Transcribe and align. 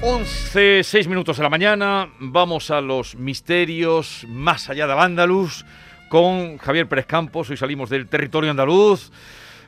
11, 0.00 0.84
6 0.84 1.08
minutos 1.08 1.38
de 1.38 1.42
la 1.42 1.48
mañana, 1.48 2.08
vamos 2.20 2.70
a 2.70 2.80
los 2.80 3.16
misterios 3.16 4.24
más 4.28 4.70
allá 4.70 4.86
de 4.86 4.92
Andaluz 4.92 5.64
con 6.08 6.58
Javier 6.58 6.88
Pérez 6.88 7.06
Campos, 7.06 7.50
hoy 7.50 7.56
salimos 7.56 7.90
del 7.90 8.06
territorio 8.06 8.50
andaluz 8.50 9.10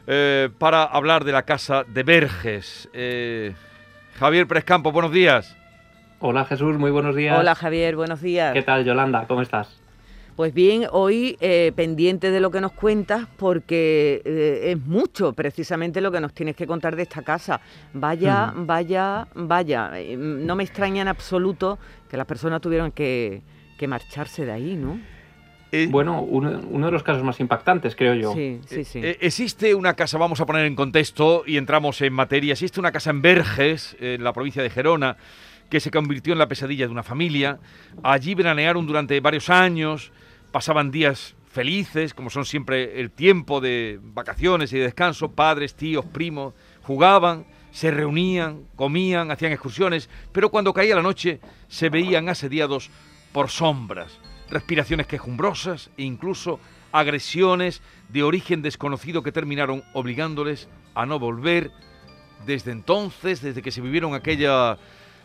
eh, 0.06 0.48
para 0.56 0.84
hablar 0.84 1.24
de 1.24 1.32
la 1.32 1.42
casa 1.42 1.84
de 1.84 2.04
Verges. 2.04 2.88
Eh, 2.92 3.54
Javier 4.20 4.46
Pérez 4.46 4.64
Campos, 4.64 4.92
buenos 4.92 5.10
días. 5.10 5.56
Hola 6.20 6.44
Jesús, 6.44 6.78
muy 6.78 6.92
buenos 6.92 7.16
días. 7.16 7.36
Hola 7.36 7.56
Javier, 7.56 7.96
buenos 7.96 8.20
días. 8.20 8.52
¿Qué 8.52 8.62
tal 8.62 8.84
Yolanda? 8.84 9.24
¿Cómo 9.26 9.42
estás? 9.42 9.79
Pues 10.40 10.54
bien, 10.54 10.86
hoy 10.90 11.36
eh, 11.42 11.70
pendiente 11.76 12.30
de 12.30 12.40
lo 12.40 12.50
que 12.50 12.62
nos 12.62 12.72
cuentas, 12.72 13.26
porque 13.36 14.22
eh, 14.24 14.70
es 14.72 14.86
mucho 14.86 15.34
precisamente 15.34 16.00
lo 16.00 16.10
que 16.10 16.18
nos 16.18 16.32
tienes 16.32 16.56
que 16.56 16.66
contar 16.66 16.96
de 16.96 17.02
esta 17.02 17.20
casa. 17.20 17.60
Vaya, 17.92 18.50
vaya, 18.56 19.28
vaya. 19.34 19.90
Eh, 20.00 20.16
no 20.16 20.56
me 20.56 20.64
extraña 20.64 21.02
en 21.02 21.08
absoluto 21.08 21.78
que 22.08 22.16
las 22.16 22.24
personas 22.24 22.62
tuvieran 22.62 22.90
que, 22.90 23.42
marcharse 23.86 24.46
de 24.46 24.52
ahí, 24.52 24.76
¿no? 24.76 24.98
bueno, 25.90 26.22
uno, 26.22 26.86
de 26.86 26.90
los 26.90 27.02
casos 27.02 27.22
más 27.22 27.38
impactantes, 27.38 27.94
creo 27.94 28.14
yo. 28.14 28.32
Sí, 28.32 28.60
sí, 28.64 28.84
sí. 28.84 29.00
existe 29.20 29.74
una 29.74 29.92
casa, 29.92 30.16
vamos 30.16 30.40
a 30.40 30.46
poner 30.46 30.64
en 30.64 30.74
contexto 30.74 31.44
y 31.46 31.58
entramos 31.58 32.00
en 32.00 32.14
materia, 32.14 32.52
existe 32.52 32.80
una 32.80 32.92
casa 32.92 33.10
en 33.10 33.20
Verges, 33.20 33.94
en 34.00 34.24
la 34.24 34.32
provincia 34.32 34.62
de 34.62 34.70
Gerona, 34.70 35.18
que 35.68 35.80
se 35.80 35.90
convirtió 35.90 36.32
en 36.32 36.38
la 36.38 36.48
pesadilla 36.48 36.86
de 36.86 36.92
una 36.92 37.02
familia. 37.02 37.58
Allí 38.02 38.34
veranearon 38.34 38.86
durante 38.86 39.20
varios 39.20 39.50
años 39.50 40.10
pasaban 40.50 40.90
días 40.90 41.34
felices, 41.50 42.14
como 42.14 42.30
son 42.30 42.44
siempre 42.44 43.00
el 43.00 43.10
tiempo 43.10 43.60
de 43.60 43.98
vacaciones 44.02 44.72
y 44.72 44.78
de 44.78 44.84
descanso, 44.84 45.32
padres, 45.32 45.74
tíos, 45.74 46.04
primos, 46.04 46.54
jugaban, 46.82 47.44
se 47.72 47.90
reunían, 47.90 48.64
comían, 48.76 49.30
hacían 49.30 49.52
excursiones, 49.52 50.08
pero 50.32 50.50
cuando 50.50 50.72
caía 50.72 50.96
la 50.96 51.02
noche 51.02 51.40
se 51.68 51.88
veían 51.88 52.28
asediados 52.28 52.90
por 53.32 53.48
sombras, 53.48 54.18
respiraciones 54.48 55.06
quejumbrosas 55.06 55.90
e 55.96 56.04
incluso 56.04 56.60
agresiones 56.92 57.82
de 58.08 58.22
origen 58.22 58.62
desconocido 58.62 59.22
que 59.22 59.32
terminaron 59.32 59.84
obligándoles 59.92 60.68
a 60.94 61.06
no 61.06 61.18
volver 61.18 61.70
desde 62.46 62.72
entonces, 62.72 63.42
desde 63.42 63.62
que 63.62 63.70
se 63.70 63.80
vivieron 63.80 64.14
aquella, 64.14 64.78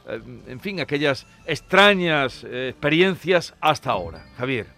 eh, 0.07 0.21
en 0.47 0.59
fin, 0.59 0.79
aquellas 0.79 1.25
extrañas 1.45 2.43
eh, 2.43 2.69
experiencias 2.69 3.55
hasta 3.61 3.91
ahora. 3.91 4.25
Javier. 4.37 4.74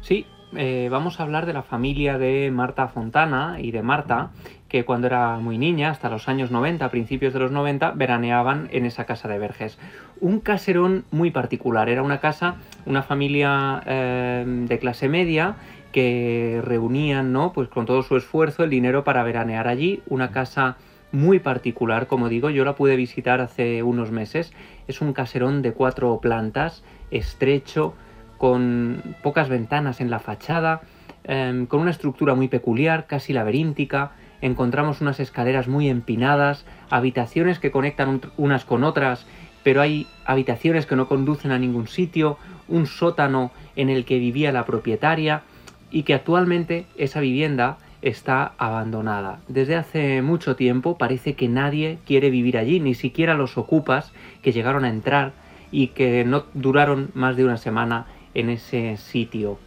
Sí, 0.00 0.26
eh, 0.56 0.88
vamos 0.90 1.20
a 1.20 1.22
hablar 1.22 1.46
de 1.46 1.52
la 1.52 1.62
familia 1.62 2.18
de 2.18 2.50
Marta 2.50 2.88
Fontana 2.88 3.58
y 3.60 3.70
de 3.70 3.82
Marta, 3.82 4.30
que 4.68 4.84
cuando 4.84 5.06
era 5.06 5.38
muy 5.38 5.58
niña, 5.58 5.90
hasta 5.90 6.08
los 6.08 6.28
años 6.28 6.50
90, 6.50 6.84
a 6.84 6.90
principios 6.90 7.32
de 7.32 7.40
los 7.40 7.52
90, 7.52 7.92
veraneaban 7.92 8.68
en 8.72 8.86
esa 8.86 9.04
casa 9.04 9.28
de 9.28 9.38
Verges. 9.38 9.78
Un 10.20 10.40
caserón 10.40 11.04
muy 11.10 11.30
particular, 11.30 11.88
era 11.88 12.02
una 12.02 12.18
casa, 12.18 12.56
una 12.86 13.02
familia 13.02 13.82
eh, 13.86 14.44
de 14.46 14.78
clase 14.78 15.08
media 15.08 15.56
que 15.92 16.60
reunían, 16.64 17.32
¿no? 17.32 17.52
Pues 17.52 17.68
con 17.68 17.84
todo 17.84 18.02
su 18.02 18.16
esfuerzo 18.16 18.64
el 18.64 18.70
dinero 18.70 19.04
para 19.04 19.22
veranear 19.22 19.68
allí, 19.68 20.02
una 20.08 20.30
casa 20.30 20.76
muy 21.12 21.40
particular, 21.40 22.06
como 22.06 22.28
digo, 22.28 22.50
yo 22.50 22.64
la 22.64 22.76
pude 22.76 22.96
visitar 22.96 23.40
hace 23.40 23.82
unos 23.82 24.10
meses. 24.10 24.52
Es 24.86 25.00
un 25.00 25.12
caserón 25.12 25.62
de 25.62 25.72
cuatro 25.72 26.20
plantas, 26.20 26.84
estrecho, 27.10 27.94
con 28.40 29.02
pocas 29.22 29.50
ventanas 29.50 30.00
en 30.00 30.08
la 30.08 30.18
fachada, 30.18 30.80
em, 31.24 31.66
con 31.66 31.80
una 31.80 31.90
estructura 31.90 32.34
muy 32.34 32.48
peculiar, 32.48 33.06
casi 33.06 33.34
laberíntica. 33.34 34.12
Encontramos 34.40 35.02
unas 35.02 35.20
escaleras 35.20 35.68
muy 35.68 35.90
empinadas, 35.90 36.64
habitaciones 36.88 37.58
que 37.58 37.70
conectan 37.70 38.22
unas 38.38 38.64
con 38.64 38.82
otras, 38.82 39.26
pero 39.62 39.82
hay 39.82 40.06
habitaciones 40.24 40.86
que 40.86 40.96
no 40.96 41.06
conducen 41.06 41.50
a 41.52 41.58
ningún 41.58 41.86
sitio, 41.86 42.38
un 42.66 42.86
sótano 42.86 43.50
en 43.76 43.90
el 43.90 44.06
que 44.06 44.18
vivía 44.18 44.52
la 44.52 44.64
propietaria 44.64 45.42
y 45.90 46.04
que 46.04 46.14
actualmente 46.14 46.86
esa 46.96 47.20
vivienda 47.20 47.76
está 48.00 48.54
abandonada. 48.56 49.40
Desde 49.48 49.76
hace 49.76 50.22
mucho 50.22 50.56
tiempo 50.56 50.96
parece 50.96 51.34
que 51.34 51.48
nadie 51.48 51.98
quiere 52.06 52.30
vivir 52.30 52.56
allí, 52.56 52.80
ni 52.80 52.94
siquiera 52.94 53.34
los 53.34 53.58
ocupas 53.58 54.12
que 54.40 54.52
llegaron 54.52 54.86
a 54.86 54.88
entrar 54.88 55.32
y 55.70 55.88
que 55.88 56.24
no 56.24 56.44
duraron 56.54 57.10
más 57.12 57.36
de 57.36 57.44
una 57.44 57.58
semana 57.58 58.06
en 58.34 58.50
ese 58.50 58.96
sitio. 58.96 59.58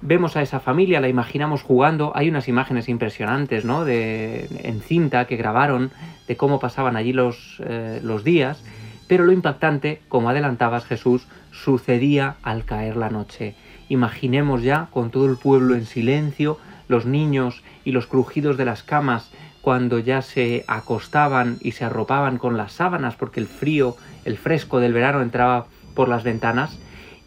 Vemos 0.00 0.36
a 0.36 0.42
esa 0.42 0.60
familia, 0.60 1.00
la 1.00 1.08
imaginamos 1.08 1.62
jugando, 1.62 2.12
hay 2.14 2.28
unas 2.28 2.46
imágenes 2.48 2.88
impresionantes, 2.88 3.64
¿no? 3.64 3.84
De, 3.84 4.48
en 4.62 4.82
cinta 4.82 5.26
que 5.26 5.36
grabaron 5.36 5.92
de 6.28 6.36
cómo 6.36 6.60
pasaban 6.60 6.96
allí 6.96 7.12
los, 7.12 7.62
eh, 7.64 8.00
los 8.02 8.22
días, 8.22 8.62
pero 9.08 9.24
lo 9.24 9.32
impactante, 9.32 10.02
como 10.08 10.28
adelantabas 10.28 10.84
Jesús, 10.84 11.26
sucedía 11.52 12.36
al 12.42 12.64
caer 12.64 12.96
la 12.96 13.08
noche. 13.08 13.54
Imaginemos 13.88 14.62
ya 14.62 14.88
con 14.90 15.10
todo 15.10 15.26
el 15.26 15.36
pueblo 15.36 15.74
en 15.74 15.86
silencio, 15.86 16.58
los 16.88 17.06
niños 17.06 17.62
y 17.84 17.92
los 17.92 18.06
crujidos 18.06 18.56
de 18.56 18.64
las 18.66 18.82
camas 18.82 19.30
cuando 19.62 19.98
ya 19.98 20.20
se 20.20 20.64
acostaban 20.68 21.56
y 21.62 21.72
se 21.72 21.86
arropaban 21.86 22.36
con 22.36 22.58
las 22.58 22.72
sábanas 22.72 23.16
porque 23.16 23.40
el 23.40 23.46
frío, 23.46 23.96
el 24.26 24.36
fresco 24.36 24.80
del 24.80 24.92
verano 24.92 25.22
entraba 25.22 25.66
por 25.94 26.08
las 26.08 26.24
ventanas 26.24 26.78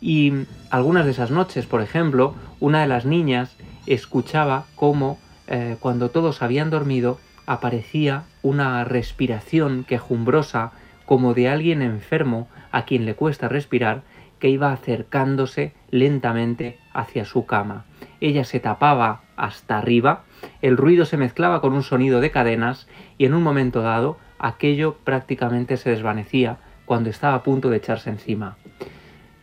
y 0.02 0.34
algunas 0.70 1.06
de 1.06 1.12
esas 1.12 1.32
noches, 1.32 1.66
por 1.66 1.82
ejemplo, 1.82 2.36
una 2.60 2.82
de 2.82 2.88
las 2.88 3.06
niñas 3.06 3.56
escuchaba 3.86 4.66
cómo 4.76 5.18
eh, 5.48 5.78
cuando 5.80 6.10
todos 6.10 6.42
habían 6.42 6.70
dormido 6.70 7.20
aparecía 7.46 8.24
una 8.44 8.84
respiración 8.84 9.86
quejumbrosa 9.86 10.72
como 11.06 11.34
de 11.34 11.48
alguien 11.48 11.82
enfermo 11.82 12.48
a 12.72 12.84
quien 12.84 13.06
le 13.06 13.16
cuesta 13.16 13.48
respirar 13.48 14.02
que 14.40 14.50
iba 14.50 14.72
acercándose 14.72 15.74
lentamente 15.90 16.78
hacia 16.94 17.26
su 17.26 17.46
cama. 17.46 17.86
Ella 18.20 18.44
se 18.44 18.60
tapaba 18.60 19.22
hasta 19.36 19.78
arriba, 19.78 20.24
el 20.62 20.78
ruido 20.78 21.06
se 21.06 21.18
mezclaba 21.18 21.62
con 21.62 21.74
un 21.74 21.84
sonido 21.84 22.20
de 22.20 22.30
cadenas 22.30 22.88
y 23.18 23.26
en 23.26 23.34
un 23.34 23.42
momento 23.42 23.82
dado 23.82 24.18
aquello 24.38 24.98
prácticamente 25.04 25.78
se 25.78 25.90
desvanecía 25.90 26.58
cuando 26.86 27.10
estaba 27.10 27.36
a 27.36 27.44
punto 27.44 27.70
de 27.70 27.78
echarse 27.78 28.10
encima. 28.10 28.58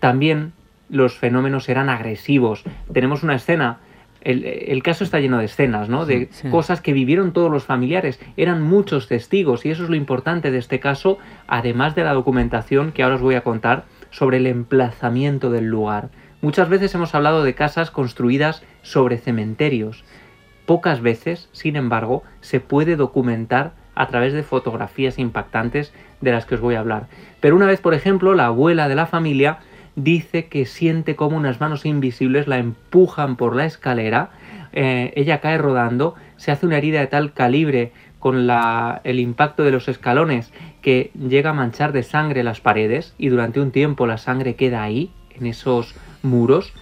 También 0.05 0.53
los 0.91 1.17
fenómenos 1.17 1.71
eran 1.71 1.89
agresivos. 1.89 2.63
Tenemos 2.93 3.23
una 3.23 3.37
escena 3.37 3.79
el, 4.21 4.83
caso 4.83 5.03
está 5.03 5.19
lleno 5.19 5.39
de 5.39 5.47
escenas, 5.47 5.89
¿no? 5.89 6.05
De 6.05 6.29
cosas 6.51 6.83
que 6.83 6.93
vivieron 6.93 7.33
todos 7.33 7.51
los 7.51 7.65
familiares. 7.65 8.21
Eran 8.37 8.61
muchos 8.61 9.09
testigos 9.09 9.65
y 9.65 9.71
eso 9.71 9.85
es 9.85 9.89
lo 9.89 9.97
importante 9.97 10.51
de 10.51 10.59
este 10.59 10.79
caso, 10.79 11.17
además 11.47 11.95
de 11.95 12.05
la 12.05 12.13
documentación 12.13 12.93
que 12.93 13.03
ahora 13.03 13.15
os 13.15 13.23
voy 13.23 13.35
a 13.35 13.41
contar 13.41 13.85
sobre 14.11 14.37
el 14.37 14.47
emplazamiento 14.47 15.49
del 15.51 15.69
lugar. 15.69 16.11
Muchas 16.43 16.69
veces 16.69 16.95
hemos 16.95 17.15
hablado 17.15 17.43
de 17.43 17.55
casas 17.55 17.91
construidas 17.91 18.63
sobre 18.83 19.17
cementerios. 19.17 20.05
Pocas 20.67 21.01
veces, 21.01 21.49
sin 21.53 21.77
embargo, 21.77 22.25
se 22.43 22.61
puede 22.61 22.97
documentar 22.97 23.73
a 23.95 24.09
través 24.09 24.35
de 24.35 24.43
fotografías 24.43 25.19
impactantes 25.19 25.95
de 26.21 26.33
las 26.33 26.45
que 26.45 26.57
os 26.57 26.61
voy 26.61 26.75
a 26.75 26.81
hablar. 26.81 27.07
Pero 27.41 27.57
una 27.57 27.65
vez, 27.65 27.81
por 27.81 27.95
ejemplo, 27.95 28.35
la 28.35 28.47
abuela 28.47 28.87
de 28.89 28.97
la 28.97 29.07
familia 29.07 29.61
dice 29.97 30.47
que 30.47 30.67
siente 30.67 31.17
como 31.17 31.37
unas 31.37 31.61
manos 31.61 31.87
invisibles 31.87 32.49
la 32.49 32.59
empujan 32.59 33.37
por 33.37 33.55
la 33.55 33.65
escalera, 33.65 34.31
eh, 34.73 35.13
ella 35.17 35.41
cae 35.41 35.59
rodando, 35.59 36.15
se 36.37 36.51
hace 36.51 36.67
una 36.67 36.79
herida 36.79 37.01
de 37.01 37.07
tal 37.07 37.33
calibre 37.33 37.93
con 38.19 38.49
el 39.05 39.21
impacto 39.21 39.65
de 39.65 39.71
los 39.71 39.87
escalones 39.87 40.51
que 40.81 41.11
llega 41.15 41.51
a 41.51 41.55
manchar 41.55 41.93
de 41.93 42.03
sangre 42.03 42.43
las 42.43 42.61
paredes 42.61 43.15
y 43.19 43.29
durante 43.29 43.61
un 43.61 43.71
tiempo 43.71 44.07
la 44.07 44.17
sangre 44.17 44.55
queda 44.55 44.83
ahí, 44.83 45.11
en 45.37 45.47
esos 45.47 45.95
muros, 46.23 46.73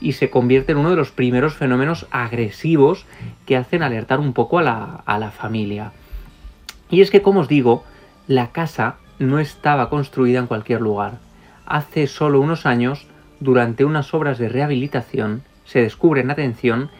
y 0.00 0.12
se 0.12 0.28
convierte 0.28 0.72
en 0.72 0.78
uno 0.78 0.90
de 0.90 0.96
los 0.96 1.10
primeros 1.10 1.54
fenómenos 1.54 2.06
agresivos 2.10 3.06
que 3.46 3.56
hacen 3.56 3.82
alertar 3.82 4.20
un 4.20 4.34
poco 4.34 4.58
a 4.58 4.62
la, 4.62 5.02
a 5.06 5.18
la 5.18 5.30
familia. 5.30 5.92
Y 6.90 7.00
es 7.00 7.10
que, 7.10 7.22
como 7.22 7.40
os 7.40 7.48
digo, 7.48 7.84
la 8.26 8.48
casa 8.48 8.96
no 9.18 9.38
estaba 9.38 9.88
construida 9.88 10.40
en 10.40 10.46
cualquier 10.46 10.82
lugar 10.82 11.31
hace 11.72 12.06
solo 12.06 12.38
unos 12.38 12.66
años, 12.66 13.06
durante 13.40 13.86
unas 13.86 14.12
obras 14.12 14.36
de 14.36 14.50
rehabilitación, 14.50 15.42
se 15.64 15.80
descubren, 15.80 16.30
atención, 16.30 16.90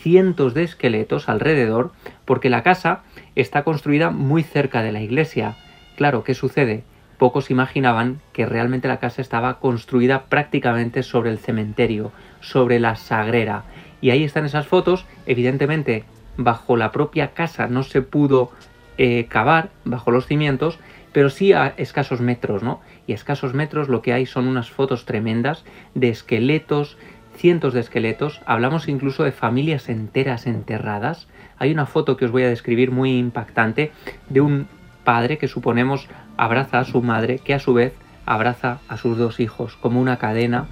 cientos 0.00 0.54
de 0.54 0.62
esqueletos 0.62 1.28
alrededor 1.28 1.92
porque 2.24 2.48
la 2.48 2.62
casa 2.62 3.02
está 3.36 3.62
construida 3.62 4.08
muy 4.08 4.42
cerca 4.42 4.82
de 4.82 4.90
la 4.90 5.02
iglesia. 5.02 5.56
Claro, 5.96 6.24
¿qué 6.24 6.32
sucede? 6.32 6.82
Pocos 7.18 7.50
imaginaban 7.50 8.22
que 8.32 8.46
realmente 8.46 8.88
la 8.88 9.00
casa 9.00 9.20
estaba 9.20 9.60
construida 9.60 10.24
prácticamente 10.24 11.02
sobre 11.02 11.30
el 11.30 11.38
cementerio, 11.38 12.10
sobre 12.40 12.80
la 12.80 12.96
sagrera. 12.96 13.64
Y 14.00 14.10
ahí 14.10 14.24
están 14.24 14.46
esas 14.46 14.66
fotos, 14.66 15.04
evidentemente 15.26 16.04
bajo 16.38 16.78
la 16.78 16.90
propia 16.90 17.34
casa 17.34 17.66
no 17.66 17.82
se 17.82 18.00
pudo 18.00 18.50
eh, 18.96 19.26
cavar, 19.28 19.68
bajo 19.84 20.10
los 20.10 20.26
cimientos, 20.26 20.78
pero 21.12 21.30
sí 21.30 21.52
a 21.52 21.74
escasos 21.76 22.20
metros, 22.20 22.62
¿no? 22.62 22.80
Y 23.06 23.12
a 23.12 23.14
escasos 23.14 23.54
metros 23.54 23.88
lo 23.88 24.02
que 24.02 24.12
hay 24.12 24.26
son 24.26 24.46
unas 24.46 24.70
fotos 24.70 25.04
tremendas 25.04 25.64
de 25.94 26.08
esqueletos, 26.08 26.96
cientos 27.36 27.74
de 27.74 27.80
esqueletos, 27.80 28.40
hablamos 28.46 28.88
incluso 28.88 29.24
de 29.24 29.32
familias 29.32 29.88
enteras 29.88 30.46
enterradas. 30.46 31.28
Hay 31.58 31.70
una 31.72 31.86
foto 31.86 32.16
que 32.16 32.24
os 32.24 32.30
voy 32.30 32.42
a 32.42 32.48
describir 32.48 32.90
muy 32.90 33.18
impactante 33.18 33.92
de 34.28 34.40
un 34.40 34.66
padre 35.04 35.38
que 35.38 35.48
suponemos 35.48 36.08
abraza 36.36 36.80
a 36.80 36.84
su 36.84 37.02
madre, 37.02 37.38
que 37.38 37.54
a 37.54 37.58
su 37.58 37.74
vez 37.74 37.94
abraza 38.26 38.78
a 38.88 38.96
sus 38.96 39.18
dos 39.18 39.40
hijos, 39.40 39.76
como 39.76 40.00
una 40.00 40.18
cadena 40.18 40.68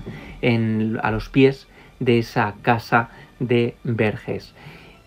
a 1.03 1.11
los 1.11 1.29
pies 1.29 1.69
de 1.99 2.19
esa 2.19 2.55
casa 2.63 3.11
de 3.39 3.77
Verges. 3.85 4.55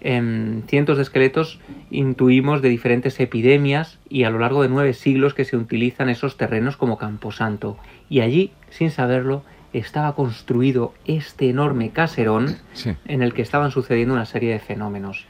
En 0.03 0.65
cientos 0.67 0.97
de 0.97 1.03
esqueletos 1.03 1.59
intuimos 1.89 2.61
de 2.61 2.67
diferentes 2.67 3.19
epidemias 3.21 3.99
y 4.09 4.25
a 4.25 4.29
lo 4.29 4.39
largo 4.39 4.61
de 4.61 4.67
nueve 4.67 4.93
siglos 4.93 5.33
que 5.33 5.45
se 5.45 5.55
utilizan 5.55 6.09
esos 6.09 6.35
terrenos 6.35 6.75
como 6.75 6.97
camposanto. 6.97 7.77
Y 8.09 8.19
allí, 8.19 8.51
sin 8.69 8.91
saberlo, 8.91 9.43
estaba 9.71 10.13
construido 10.13 10.93
este 11.05 11.49
enorme 11.49 11.91
caserón 11.91 12.57
en 13.05 13.21
el 13.21 13.33
que 13.33 13.41
estaban 13.41 13.71
sucediendo 13.71 14.13
una 14.13 14.25
serie 14.25 14.51
de 14.51 14.59
fenómenos. 14.59 15.25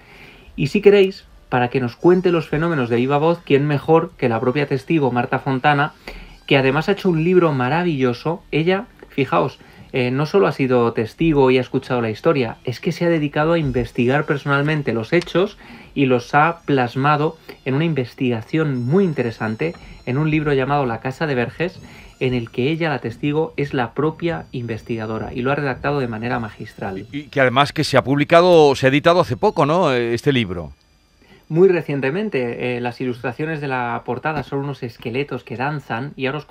Y 0.56 0.68
si 0.68 0.82
queréis, 0.82 1.26
para 1.50 1.70
que 1.70 1.80
nos 1.80 1.96
cuente 1.96 2.32
los 2.32 2.50
fenómenos 2.50 2.90
de 2.90 2.96
viva 2.96 3.20
voz, 3.20 3.40
¿quién 3.46 3.68
mejor 3.68 4.12
que 4.18 4.28
la 4.28 4.40
propia 4.40 4.68
testigo 4.68 5.12
Marta 5.12 5.38
Fontana, 5.38 5.94
que 6.48 6.58
además 6.58 6.90
ha 6.90 6.94
hecho 6.94 7.10
un 7.10 7.24
libro 7.24 7.54
maravilloso? 7.54 8.42
Ella, 8.52 8.88
fijaos, 9.10 9.60
eh, 9.94 10.10
no 10.10 10.26
solo 10.26 10.48
ha 10.48 10.52
sido 10.52 10.92
testigo 10.92 11.52
y 11.52 11.60
ha 11.60 11.62
escuchado 11.62 12.02
la 12.02 12.10
historia, 12.10 12.58
es 12.66 12.80
que 12.80 12.92
se 12.92 13.06
ha 13.06 13.10
dedicado 13.10 13.54
a 13.54 13.60
investigar 13.60 14.26
personalmente 14.26 14.92
los 14.92 15.14
hechos 15.14 15.58
y 15.94 16.08
los 16.08 16.34
ha 16.34 16.62
plasmado 16.66 17.38
en 17.64 17.76
una 17.76 17.86
investigación 17.86 18.84
muy 18.84 19.04
interesante 19.04 19.76
en 20.08 20.18
un 20.18 20.32
libro 20.32 20.52
llamado 20.54 20.88
La 20.88 21.00
Casa 21.00 21.28
de 21.28 21.36
Verges, 21.36 21.80
en 22.20 22.34
el 22.34 22.50
que 22.50 22.72
ella, 22.72 22.90
la 22.90 23.00
testigo, 23.00 23.54
es 23.56 23.76
la 23.76 23.94
propia 23.94 24.46
investigadora 24.52 25.32
y 25.32 25.44
lo 25.44 25.52
ha 25.52 25.56
redactado 25.56 26.00
de 26.00 26.08
manera 26.08 26.40
magistral. 26.40 27.06
Y 27.12 27.24
que 27.26 27.42
además 27.42 27.72
que 27.72 27.84
se 27.84 27.96
ha 27.96 28.04
publicado, 28.04 28.76
se 28.76 28.88
ha 28.88 28.90
editado 28.90 29.20
hace 29.20 29.38
poco, 29.38 29.66
¿no? 29.68 29.92
Este 29.92 30.34
libro. 30.34 30.74
Muy 31.50 31.68
recientemente, 31.68 32.78
eh, 32.78 32.82
las 32.82 33.00
ilustraciones 33.00 33.62
de 33.62 33.68
la 33.68 34.02
portada 34.06 34.42
son 34.42 34.60
unos 34.60 34.82
esqueletos 34.82 35.44
que 35.44 35.56
danzan 35.56 36.14
y 36.16 36.26
ahora 36.26 36.40
os 36.40 36.46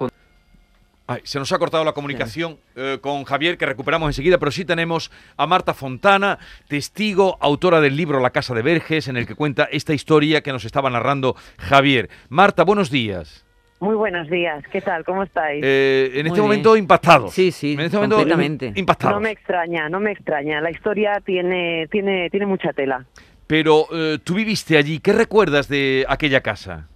se 1.24 1.38
nos 1.38 1.52
ha 1.52 1.58
cortado 1.58 1.84
la 1.84 1.92
comunicación 1.92 2.58
eh, 2.76 2.98
con 3.00 3.24
Javier, 3.24 3.58
que 3.58 3.66
recuperamos 3.66 4.08
enseguida, 4.08 4.38
pero 4.38 4.50
sí 4.50 4.64
tenemos 4.64 5.10
a 5.36 5.46
Marta 5.46 5.74
Fontana, 5.74 6.38
testigo, 6.68 7.36
autora 7.40 7.80
del 7.80 7.96
libro 7.96 8.20
La 8.20 8.30
Casa 8.30 8.54
de 8.54 8.62
Verges, 8.62 9.08
en 9.08 9.16
el 9.16 9.26
que 9.26 9.34
cuenta 9.34 9.64
esta 9.70 9.94
historia 9.94 10.42
que 10.42 10.52
nos 10.52 10.64
estaba 10.64 10.90
narrando 10.90 11.36
Javier. 11.58 12.08
Marta, 12.28 12.64
buenos 12.64 12.90
días. 12.90 13.44
Muy 13.80 13.96
buenos 13.96 14.30
días, 14.30 14.62
¿qué 14.70 14.80
tal? 14.80 15.04
¿Cómo 15.04 15.24
estáis? 15.24 15.60
Eh, 15.64 16.12
en 16.14 16.28
este 16.28 16.40
momento 16.40 16.76
impactado. 16.76 17.28
Sí, 17.28 17.50
sí, 17.50 17.72
en 17.72 17.80
este 17.80 17.98
completamente. 17.98 18.72
impactado. 18.76 19.14
No 19.14 19.20
me 19.20 19.32
extraña, 19.32 19.88
no 19.88 19.98
me 19.98 20.12
extraña. 20.12 20.60
La 20.60 20.70
historia 20.70 21.20
tiene, 21.24 21.88
tiene, 21.90 22.30
tiene 22.30 22.46
mucha 22.46 22.72
tela. 22.72 23.04
Pero 23.48 23.86
eh, 23.92 24.18
tú 24.22 24.34
viviste 24.34 24.78
allí, 24.78 25.00
¿qué 25.00 25.12
recuerdas 25.12 25.68
de 25.68 26.06
aquella 26.08 26.42
casa? 26.42 26.88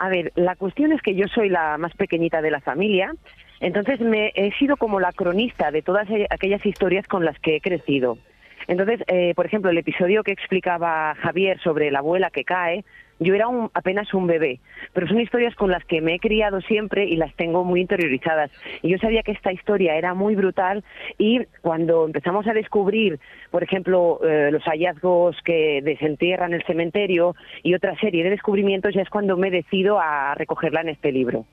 A 0.00 0.08
ver, 0.08 0.32
la 0.34 0.56
cuestión 0.56 0.92
es 0.92 1.02
que 1.02 1.14
yo 1.14 1.28
soy 1.28 1.50
la 1.50 1.76
más 1.76 1.94
pequeñita 1.94 2.40
de 2.40 2.50
la 2.50 2.60
familia, 2.60 3.12
entonces 3.60 4.00
me 4.00 4.32
he 4.34 4.50
sido 4.52 4.78
como 4.78 4.98
la 4.98 5.12
cronista 5.12 5.70
de 5.70 5.82
todas 5.82 6.08
e, 6.08 6.26
aquellas 6.30 6.64
historias 6.64 7.06
con 7.06 7.26
las 7.26 7.38
que 7.38 7.56
he 7.56 7.60
crecido. 7.60 8.16
Entonces, 8.66 9.02
eh, 9.08 9.34
por 9.36 9.44
ejemplo, 9.44 9.70
el 9.70 9.76
episodio 9.76 10.22
que 10.22 10.32
explicaba 10.32 11.14
Javier 11.16 11.60
sobre 11.60 11.90
la 11.90 11.98
abuela 11.98 12.30
que 12.30 12.44
cae, 12.44 12.82
yo 13.20 13.34
era 13.34 13.48
un, 13.48 13.70
apenas 13.74 14.12
un 14.14 14.26
bebé, 14.26 14.60
pero 14.92 15.06
son 15.06 15.20
historias 15.20 15.54
con 15.54 15.70
las 15.70 15.84
que 15.84 16.00
me 16.00 16.14
he 16.14 16.18
criado 16.18 16.60
siempre 16.62 17.04
y 17.04 17.16
las 17.16 17.34
tengo 17.36 17.64
muy 17.64 17.82
interiorizadas. 17.82 18.50
Y 18.82 18.88
yo 18.88 18.98
sabía 18.98 19.22
que 19.22 19.32
esta 19.32 19.52
historia 19.52 19.94
era 19.94 20.14
muy 20.14 20.34
brutal 20.34 20.82
y 21.18 21.44
cuando 21.60 22.06
empezamos 22.06 22.46
a 22.46 22.54
descubrir, 22.54 23.20
por 23.50 23.62
ejemplo, 23.62 24.20
eh, 24.24 24.50
los 24.50 24.64
hallazgos 24.64 25.36
que 25.44 25.80
desentierran 25.82 26.54
el 26.54 26.64
cementerio 26.64 27.36
y 27.62 27.74
otra 27.74 27.94
serie 28.00 28.24
de 28.24 28.30
descubrimientos, 28.30 28.94
ya 28.94 29.02
es 29.02 29.10
cuando 29.10 29.36
me 29.36 29.50
decido 29.50 30.00
a 30.00 30.34
recogerla 30.34 30.80
en 30.80 30.88
este 30.88 31.12
libro. 31.12 31.44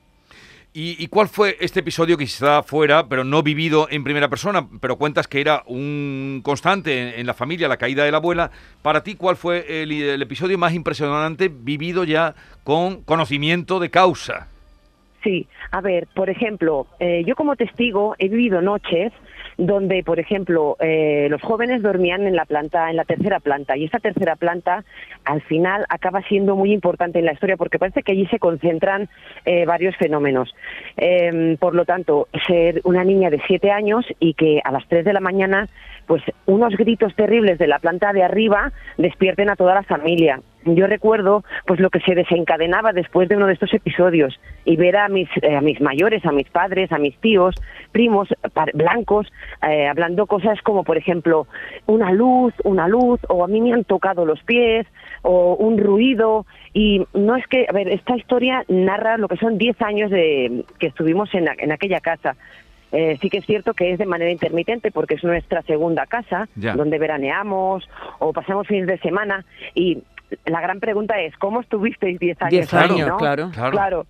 ¿Y, 0.80 1.08
cuál 1.08 1.28
fue 1.28 1.56
este 1.58 1.80
episodio 1.80 2.16
que 2.16 2.22
está 2.22 2.62
fuera, 2.62 3.08
pero 3.08 3.24
no 3.24 3.42
vivido 3.42 3.88
en 3.90 4.04
primera 4.04 4.28
persona, 4.28 4.68
pero 4.80 4.94
cuentas 4.94 5.26
que 5.26 5.40
era 5.40 5.64
un 5.66 6.40
constante 6.44 7.18
en, 7.18 7.26
la 7.26 7.34
familia, 7.34 7.66
la 7.66 7.78
caída 7.78 8.04
de 8.04 8.12
la 8.12 8.18
abuela? 8.18 8.52
Para 8.80 9.02
ti, 9.02 9.16
¿cuál 9.16 9.36
fue 9.36 9.82
el, 9.82 10.22
episodio 10.22 10.56
más 10.56 10.74
impresionante 10.74 11.48
vivido 11.48 12.04
ya 12.04 12.36
con 12.62 13.02
conocimiento 13.02 13.80
de 13.80 13.90
causa? 13.90 14.46
Sí, 15.28 15.46
a 15.72 15.82
ver, 15.82 16.06
por 16.14 16.30
ejemplo, 16.30 16.86
eh, 17.00 17.22
yo 17.26 17.36
como 17.36 17.54
testigo 17.54 18.14
he 18.18 18.30
vivido 18.30 18.62
noches 18.62 19.12
donde, 19.58 20.02
por 20.02 20.18
ejemplo, 20.18 20.78
eh, 20.80 21.26
los 21.28 21.42
jóvenes 21.42 21.82
dormían 21.82 22.26
en 22.26 22.34
la 22.34 22.46
planta, 22.46 22.88
en 22.88 22.96
la 22.96 23.04
tercera 23.04 23.38
planta, 23.38 23.76
y 23.76 23.84
esta 23.84 23.98
tercera 23.98 24.36
planta 24.36 24.86
al 25.26 25.42
final 25.42 25.84
acaba 25.90 26.22
siendo 26.22 26.56
muy 26.56 26.72
importante 26.72 27.18
en 27.18 27.26
la 27.26 27.34
historia 27.34 27.58
porque 27.58 27.78
parece 27.78 28.02
que 28.02 28.12
allí 28.12 28.26
se 28.28 28.38
concentran 28.38 29.10
eh, 29.44 29.66
varios 29.66 29.94
fenómenos. 29.96 30.54
Em, 30.96 31.58
por 31.58 31.74
lo 31.74 31.84
tanto, 31.84 32.28
ser 32.46 32.80
una 32.84 33.04
niña 33.04 33.28
de 33.28 33.42
siete 33.46 33.70
años 33.70 34.06
y 34.20 34.32
que 34.32 34.62
a 34.64 34.72
las 34.72 34.88
tres 34.88 35.04
de 35.04 35.12
la 35.12 35.20
mañana, 35.20 35.68
pues 36.06 36.22
unos 36.46 36.74
gritos 36.74 37.14
terribles 37.14 37.58
de 37.58 37.66
la 37.66 37.80
planta 37.80 38.14
de 38.14 38.22
arriba 38.22 38.72
despierten 38.96 39.50
a 39.50 39.56
toda 39.56 39.74
la 39.74 39.82
familia 39.82 40.40
yo 40.74 40.86
recuerdo 40.86 41.44
pues 41.66 41.80
lo 41.80 41.90
que 41.90 42.00
se 42.00 42.14
desencadenaba 42.14 42.92
después 42.92 43.28
de 43.28 43.36
uno 43.36 43.46
de 43.46 43.54
estos 43.54 43.72
episodios 43.74 44.38
y 44.64 44.76
ver 44.76 44.96
a 44.96 45.08
mis, 45.08 45.28
eh, 45.42 45.56
a 45.56 45.60
mis 45.60 45.80
mayores, 45.80 46.24
a 46.24 46.32
mis 46.32 46.48
padres, 46.48 46.92
a 46.92 46.98
mis 46.98 47.16
tíos, 47.18 47.54
primos 47.92 48.28
blancos, 48.74 49.26
eh, 49.68 49.86
hablando 49.86 50.26
cosas 50.26 50.60
como 50.62 50.84
por 50.84 50.96
ejemplo 50.96 51.46
una 51.86 52.12
luz, 52.12 52.54
una 52.64 52.88
luz, 52.88 53.20
o 53.28 53.44
a 53.44 53.48
mí 53.48 53.60
me 53.60 53.72
han 53.72 53.84
tocado 53.84 54.24
los 54.24 54.42
pies, 54.42 54.86
o 55.22 55.54
un 55.54 55.78
ruido, 55.78 56.46
y 56.72 57.06
no 57.14 57.36
es 57.36 57.46
que, 57.46 57.66
a 57.68 57.72
ver, 57.72 57.88
esta 57.88 58.16
historia 58.16 58.64
narra 58.68 59.16
lo 59.16 59.28
que 59.28 59.36
son 59.36 59.58
10 59.58 59.82
años 59.82 60.10
de, 60.10 60.64
que 60.78 60.88
estuvimos 60.88 61.32
en, 61.34 61.48
en 61.58 61.72
aquella 61.72 62.00
casa. 62.00 62.36
Eh, 62.90 63.18
sí 63.20 63.28
que 63.28 63.38
es 63.38 63.44
cierto 63.44 63.74
que 63.74 63.92
es 63.92 63.98
de 63.98 64.06
manera 64.06 64.30
intermitente 64.30 64.90
porque 64.90 65.14
es 65.14 65.24
nuestra 65.24 65.60
segunda 65.62 66.06
casa 66.06 66.48
donde 66.54 66.98
veraneamos 66.98 67.86
o 68.18 68.32
pasamos 68.32 68.66
fines 68.66 68.86
de 68.86 68.98
semana 68.98 69.44
y 69.74 69.98
la 70.46 70.60
gran 70.60 70.80
pregunta 70.80 71.20
es, 71.20 71.36
¿cómo 71.36 71.60
estuvisteis 71.60 72.18
10 72.18 72.42
años? 72.42 72.50
10 72.50 72.74
años, 72.74 73.18
claro. 73.18 73.50
claro. 73.52 74.06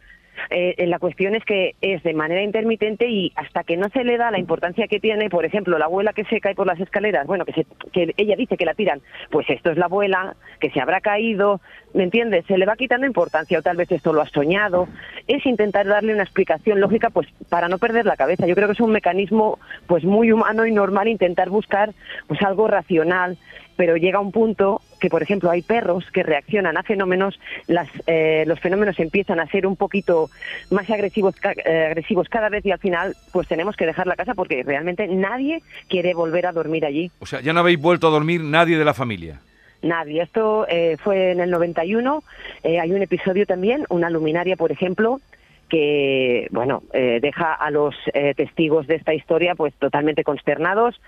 Eh, 0.50 0.86
la 0.86 0.98
cuestión 0.98 1.34
es 1.34 1.44
que 1.44 1.74
es 1.80 2.02
de 2.02 2.14
manera 2.14 2.42
intermitente 2.42 3.08
y 3.08 3.32
hasta 3.36 3.64
que 3.64 3.76
no 3.76 3.88
se 3.90 4.04
le 4.04 4.16
da 4.16 4.30
la 4.30 4.38
importancia 4.38 4.86
que 4.88 5.00
tiene, 5.00 5.28
por 5.30 5.44
ejemplo, 5.44 5.78
la 5.78 5.86
abuela 5.86 6.12
que 6.12 6.24
se 6.24 6.40
cae 6.40 6.54
por 6.54 6.66
las 6.66 6.80
escaleras, 6.80 7.26
bueno, 7.26 7.44
que, 7.44 7.52
se, 7.52 7.66
que 7.92 8.14
ella 8.16 8.36
dice 8.36 8.56
que 8.56 8.64
la 8.64 8.74
tiran, 8.74 9.00
pues 9.30 9.48
esto 9.50 9.70
es 9.70 9.76
la 9.76 9.86
abuela, 9.86 10.36
que 10.60 10.70
se 10.70 10.80
habrá 10.80 11.00
caído, 11.00 11.60
¿me 11.92 12.04
entiendes? 12.04 12.44
Se 12.46 12.56
le 12.56 12.66
va 12.66 12.76
quitando 12.76 13.06
importancia 13.06 13.58
o 13.58 13.62
tal 13.62 13.76
vez 13.76 13.90
esto 13.90 14.12
lo 14.12 14.22
ha 14.22 14.28
soñado. 14.28 14.88
Es 15.26 15.44
intentar 15.44 15.86
darle 15.86 16.14
una 16.14 16.22
explicación 16.22 16.80
lógica, 16.80 17.10
pues 17.10 17.28
para 17.48 17.68
no 17.68 17.78
perder 17.78 18.06
la 18.06 18.16
cabeza. 18.16 18.46
Yo 18.46 18.54
creo 18.54 18.68
que 18.68 18.74
es 18.74 18.80
un 18.80 18.92
mecanismo, 18.92 19.58
pues 19.86 20.04
muy 20.04 20.32
humano 20.32 20.66
y 20.66 20.72
normal 20.72 21.08
intentar 21.08 21.50
buscar, 21.50 21.92
pues 22.26 22.40
algo 22.42 22.68
racional 22.68 23.36
pero 23.78 23.96
llega 23.96 24.18
un 24.18 24.32
punto 24.32 24.82
que, 24.98 25.08
por 25.08 25.22
ejemplo, 25.22 25.50
hay 25.50 25.62
perros 25.62 26.04
que 26.12 26.22
reaccionan 26.22 26.76
a 26.76 26.82
fenómenos, 26.82 27.38
las, 27.66 27.88
eh, 28.06 28.44
los 28.46 28.60
fenómenos 28.60 28.98
empiezan 28.98 29.40
a 29.40 29.46
ser 29.46 29.66
un 29.66 29.76
poquito 29.76 30.30
más 30.70 30.88
agresivos, 30.90 31.34
eh, 31.64 31.86
agresivos 31.86 32.28
cada 32.28 32.48
vez 32.48 32.64
y 32.66 32.70
al 32.70 32.78
final 32.78 33.16
pues 33.32 33.48
tenemos 33.48 33.76
que 33.76 33.86
dejar 33.86 34.06
la 34.06 34.16
casa 34.16 34.34
porque 34.34 34.62
realmente 34.62 35.06
nadie 35.08 35.62
quiere 35.88 36.14
volver 36.14 36.46
a 36.46 36.52
dormir 36.52 36.84
allí. 36.84 37.10
O 37.20 37.26
sea, 37.26 37.40
ya 37.40 37.52
no 37.52 37.60
habéis 37.60 37.80
vuelto 37.80 38.08
a 38.08 38.10
dormir 38.10 38.42
nadie 38.42 38.78
de 38.78 38.84
la 38.84 38.94
familia. 38.94 39.40
Nadie. 39.82 40.22
Esto 40.22 40.66
eh, 40.68 40.96
fue 41.02 41.30
en 41.30 41.40
el 41.40 41.50
91. 41.50 42.22
hay 42.64 42.92
un 42.92 43.02
episodio 43.02 43.46
también, 43.46 43.84
una 43.90 44.10
luminaria, 44.10 44.56
por 44.56 44.72
ejemplo, 44.72 45.20
que 45.68 46.48
bueno 46.50 46.82
deja 46.92 47.52
a 47.52 47.70
los 47.70 47.94
testigos 48.36 48.86
de 48.86 48.94
esta 48.94 49.12
historia 49.12 49.54
pues 49.54 49.74
totalmente 49.74 50.24
consternados. 50.24 50.98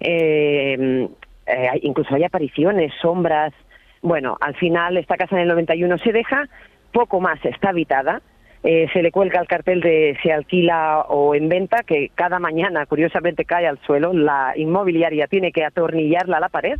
Eh, 0.00 1.08
eh, 1.46 1.68
incluso 1.82 2.14
hay 2.14 2.24
apariciones, 2.24 2.92
sombras. 3.00 3.52
Bueno, 4.02 4.36
al 4.40 4.54
final 4.56 4.96
esta 4.96 5.16
casa 5.16 5.36
en 5.36 5.42
el 5.42 5.48
91 5.48 5.98
se 5.98 6.12
deja, 6.12 6.48
poco 6.92 7.20
más 7.20 7.44
está 7.44 7.70
habitada. 7.70 8.22
Eh, 8.62 8.88
se 8.92 9.02
le 9.02 9.12
cuelga 9.12 9.40
el 9.40 9.46
cartel 9.46 9.80
de 9.80 10.18
se 10.22 10.32
alquila 10.32 11.02
o 11.08 11.34
en 11.34 11.48
venta, 11.48 11.84
que 11.84 12.10
cada 12.14 12.40
mañana 12.40 12.84
curiosamente 12.86 13.44
cae 13.44 13.66
al 13.66 13.78
suelo. 13.86 14.12
La 14.12 14.54
inmobiliaria 14.56 15.28
tiene 15.28 15.52
que 15.52 15.64
atornillarla 15.64 16.38
a 16.38 16.40
la 16.40 16.48
pared 16.48 16.76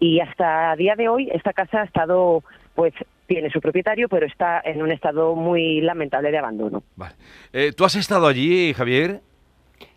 y 0.00 0.20
hasta 0.20 0.72
el 0.72 0.78
día 0.78 0.94
de 0.96 1.08
hoy 1.08 1.28
esta 1.32 1.52
casa 1.52 1.82
ha 1.82 1.84
estado, 1.84 2.42
pues 2.74 2.92
tiene 3.26 3.50
su 3.50 3.60
propietario, 3.60 4.08
pero 4.08 4.26
está 4.26 4.60
en 4.64 4.82
un 4.82 4.90
estado 4.90 5.34
muy 5.34 5.80
lamentable 5.80 6.30
de 6.30 6.38
abandono. 6.38 6.82
Eh, 7.52 7.72
¿Tú 7.76 7.84
has 7.84 7.94
estado 7.94 8.26
allí, 8.26 8.72
Javier? 8.74 9.20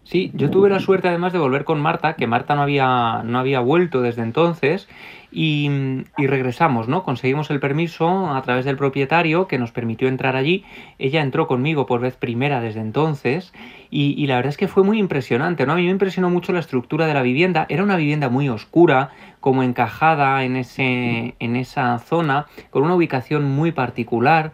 Sí, 0.04 0.30
yo 0.34 0.50
tuve 0.50 0.70
la 0.70 0.82
suerte 0.82 1.08
además 1.08 1.32
de 1.32 1.40
volver 1.40 1.64
con 1.64 1.80
Marta, 1.80 2.16
que 2.16 2.28
Marta 2.28 2.54
no 2.56 2.64
había, 2.64 3.22
no 3.24 3.40
había 3.40 3.62
vuelto 3.62 4.02
desde 4.02 4.24
entonces, 4.24 4.90
y, 5.32 5.70
regresamos, 6.18 6.90
¿no? 6.90 7.04
Conseguimos 7.04 7.50
el 7.50 7.62
permiso 7.62 8.30
a 8.32 8.42
través 8.42 8.66
del 8.66 8.76
propietario 8.76 9.48
que 9.48 9.58
nos 9.58 9.72
permitió 9.72 10.10
entrar 10.10 10.36
allí. 10.36 10.66
Ella 11.00 11.22
entró 11.22 11.48
conmigo 11.48 11.86
por 11.86 12.02
vez 12.02 12.18
primera 12.18 12.60
desde 12.60 12.82
entonces 12.82 13.54
y, 13.90 14.14
y, 14.22 14.28
la 14.28 14.36
verdad 14.36 14.50
es 14.50 14.58
que 14.58 14.68
fue 14.68 14.84
muy 14.84 15.00
impresionante, 15.00 15.66
¿no? 15.66 15.72
A 15.72 15.76
mí 15.78 15.84
me 15.84 15.92
impresionó 15.92 16.30
mucho 16.30 16.52
la 16.52 16.60
estructura 16.60 17.08
de 17.08 17.14
la 17.14 17.22
vivienda. 17.22 17.66
Era 17.70 17.84
una 17.84 17.96
vivienda 17.96 18.28
muy 18.28 18.50
oscura, 18.50 19.12
como 19.40 19.64
encajada 19.64 20.44
en, 20.44 20.58
ese, 20.58 21.36
en 21.40 21.56
esa 21.56 21.98
zona, 22.00 22.48
con 22.70 22.84
una 22.84 22.96
ubicación 22.96 23.46
muy 23.46 23.72
particular 23.72 24.52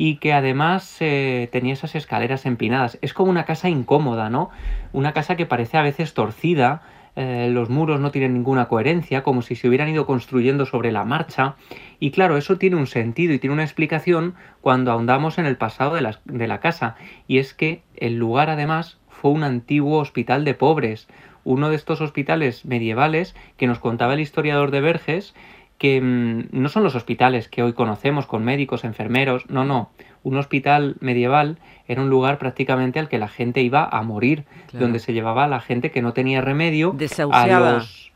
y 0.00 0.18
que 0.18 0.32
además 0.32 0.96
eh, 1.00 1.48
tenía 1.50 1.72
esas 1.72 1.96
escaleras 1.96 2.46
empinadas. 2.46 2.98
Es 3.02 3.12
como 3.12 3.32
una 3.32 3.44
casa 3.44 3.68
incómoda, 3.68 4.30
¿no? 4.30 4.48
Una 4.92 5.12
casa 5.12 5.36
que 5.36 5.44
parece 5.44 5.76
a 5.76 5.82
veces 5.82 6.14
torcida, 6.14 6.82
eh, 7.16 7.50
los 7.50 7.68
muros 7.68 7.98
no 7.98 8.12
tienen 8.12 8.32
ninguna 8.32 8.68
coherencia, 8.68 9.24
como 9.24 9.42
si 9.42 9.56
se 9.56 9.66
hubieran 9.66 9.88
ido 9.88 10.06
construyendo 10.06 10.66
sobre 10.66 10.92
la 10.92 11.04
marcha. 11.04 11.56
Y 11.98 12.12
claro, 12.12 12.36
eso 12.36 12.58
tiene 12.58 12.76
un 12.76 12.86
sentido 12.86 13.34
y 13.34 13.40
tiene 13.40 13.54
una 13.54 13.64
explicación 13.64 14.36
cuando 14.60 14.92
ahondamos 14.92 15.36
en 15.36 15.46
el 15.46 15.56
pasado 15.56 15.96
de 15.96 16.02
la, 16.02 16.20
de 16.26 16.46
la 16.46 16.60
casa. 16.60 16.94
Y 17.26 17.38
es 17.38 17.52
que 17.52 17.82
el 17.96 18.18
lugar 18.18 18.50
además 18.50 18.98
fue 19.08 19.32
un 19.32 19.42
antiguo 19.42 19.98
hospital 19.98 20.44
de 20.44 20.54
pobres, 20.54 21.08
uno 21.42 21.70
de 21.70 21.76
estos 21.76 22.00
hospitales 22.00 22.64
medievales 22.64 23.34
que 23.56 23.66
nos 23.66 23.80
contaba 23.80 24.14
el 24.14 24.20
historiador 24.20 24.70
de 24.70 24.80
Verges, 24.80 25.34
que 25.78 26.00
mm, 26.00 26.48
no 26.50 26.68
son 26.68 26.84
los 26.84 26.94
hospitales 26.94 27.48
que 27.48 27.62
hoy 27.62 27.72
conocemos 27.72 28.26
con 28.26 28.44
médicos, 28.44 28.84
enfermeros, 28.84 29.48
no, 29.48 29.64
no. 29.64 29.90
Un 30.24 30.36
hospital 30.36 30.96
medieval 31.00 31.58
era 31.86 32.02
un 32.02 32.10
lugar 32.10 32.38
prácticamente 32.38 32.98
al 32.98 33.08
que 33.08 33.18
la 33.18 33.28
gente 33.28 33.62
iba 33.62 33.88
a 33.88 34.02
morir, 34.02 34.44
donde 34.72 34.98
se 34.98 35.12
llevaba 35.12 35.44
a 35.44 35.48
la 35.48 35.60
gente 35.60 35.90
que 35.90 36.02
no 36.02 36.12
tenía 36.12 36.40
remedio, 36.40 36.94
a 37.30 37.46
los 37.46 38.08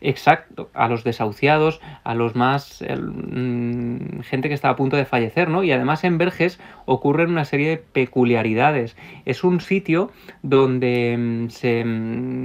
exacto, 0.00 0.70
a 0.74 0.88
los 0.88 1.04
desahuciados, 1.04 1.80
a 2.04 2.14
los 2.14 2.34
más 2.36 2.82
mm, 2.82 4.20
gente 4.20 4.48
que 4.48 4.54
estaba 4.54 4.74
a 4.74 4.76
punto 4.76 4.96
de 4.96 5.04
fallecer, 5.04 5.48
¿no? 5.48 5.64
Y 5.64 5.72
además 5.72 6.04
en 6.04 6.18
Verges 6.18 6.60
ocurren 6.86 7.30
una 7.30 7.44
serie 7.44 7.68
de 7.70 7.76
peculiaridades. 7.78 8.96
Es 9.24 9.44
un 9.44 9.60
sitio 9.60 10.10
donde 10.42 11.16
mm, 11.18 11.48
se 11.48 11.82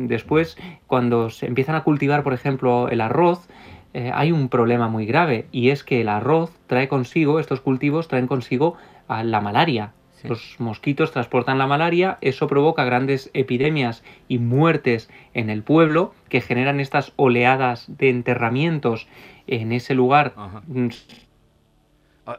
después 0.08 0.58
cuando 0.88 1.30
se 1.30 1.46
empiezan 1.46 1.76
a 1.76 1.84
cultivar, 1.84 2.24
por 2.24 2.34
ejemplo, 2.34 2.90
el 2.90 3.02
arroz, 3.02 3.48
eh, 3.94 4.12
hay 4.14 4.32
un 4.32 4.50
problema 4.50 4.88
muy 4.88 5.06
grave 5.06 5.46
y 5.52 5.70
es 5.70 5.84
que 5.84 6.02
el 6.02 6.10
arroz 6.10 6.52
trae 6.68 6.88
consigo, 6.88 7.40
estos 7.40 7.62
cultivos 7.62 8.08
traen 8.08 8.28
consigo 8.28 8.76
a 9.08 9.24
la 9.24 9.42
malaria. 9.42 9.94
Los 10.24 10.56
mosquitos 10.60 11.12
transportan 11.12 11.58
la 11.58 11.68
malaria, 11.68 12.18
eso 12.22 12.48
provoca 12.48 12.86
grandes 12.86 13.30
epidemias 13.34 14.04
y 14.30 14.38
muertes 14.40 15.10
en 15.34 15.50
el 15.50 15.64
pueblo 15.64 16.14
que 16.30 16.40
generan 16.40 16.80
estas 16.80 17.12
oleadas 17.18 17.86
de 17.98 18.10
enterramientos 18.10 19.08
en 19.48 19.74
ese 19.74 19.94
lugar 19.94 20.34
Ah, 20.38 20.62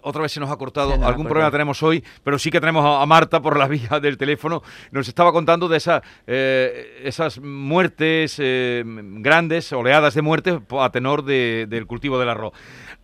otra 0.03 0.23
vez 0.23 0.33
se 0.33 0.41
nos 0.41 0.51
ha 0.51 0.57
cortado, 0.57 0.95
algún 1.05 1.27
problema 1.27 1.51
tenemos 1.51 1.83
hoy, 1.83 2.03
pero 2.23 2.39
sí 2.39 2.51
que 2.51 2.61
tenemos 2.61 2.85
a, 2.85 3.05
Marta 3.07 3.41
por 3.41 3.59
la 3.59 3.69
vía 3.69 4.01
del 4.01 4.17
teléfono. 4.17 4.63
Nos 4.91 5.09
estaba 5.09 5.33
contando 5.33 5.69
de 5.69 5.77
esa, 5.77 6.03
eh, 6.27 7.03
esas 7.05 7.39
muertes 7.41 8.37
eh, 8.39 8.83
grandes, 8.87 9.73
oleadas 9.73 10.15
de 10.15 10.23
muertes 10.23 10.59
a 10.81 10.91
tenor 10.91 11.25
del 11.25 11.87
cultivo 11.87 12.19
del 12.19 12.31
arroz. 12.31 12.53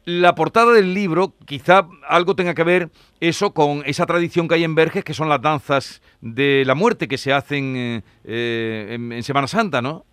La 0.05 0.35
portada 0.35 0.73
del 0.73 0.95
libro, 0.95 1.35
quizá 1.45 1.87
algo 2.09 2.35
tenga 2.35 2.55
que 2.55 2.65
ver 2.65 2.91
eso 3.21 3.53
con 3.53 3.83
esa 3.85 4.07
tradición 4.07 4.49
que 4.49 4.55
hay 4.55 4.65
en 4.65 4.75
Verges, 4.75 5.05
que 5.05 5.15
son 5.15 5.29
las 5.29 5.43
danzas 5.43 6.01
de 6.23 6.65
la 6.67 6.75
muerte 6.75 7.07
que 7.07 7.19
se 7.19 7.33
hacen 7.33 8.03
eh, 8.25 8.97
en 8.99 9.23
Semana 9.23 9.47
Santa, 9.47 9.83
¿no? 9.83 10.07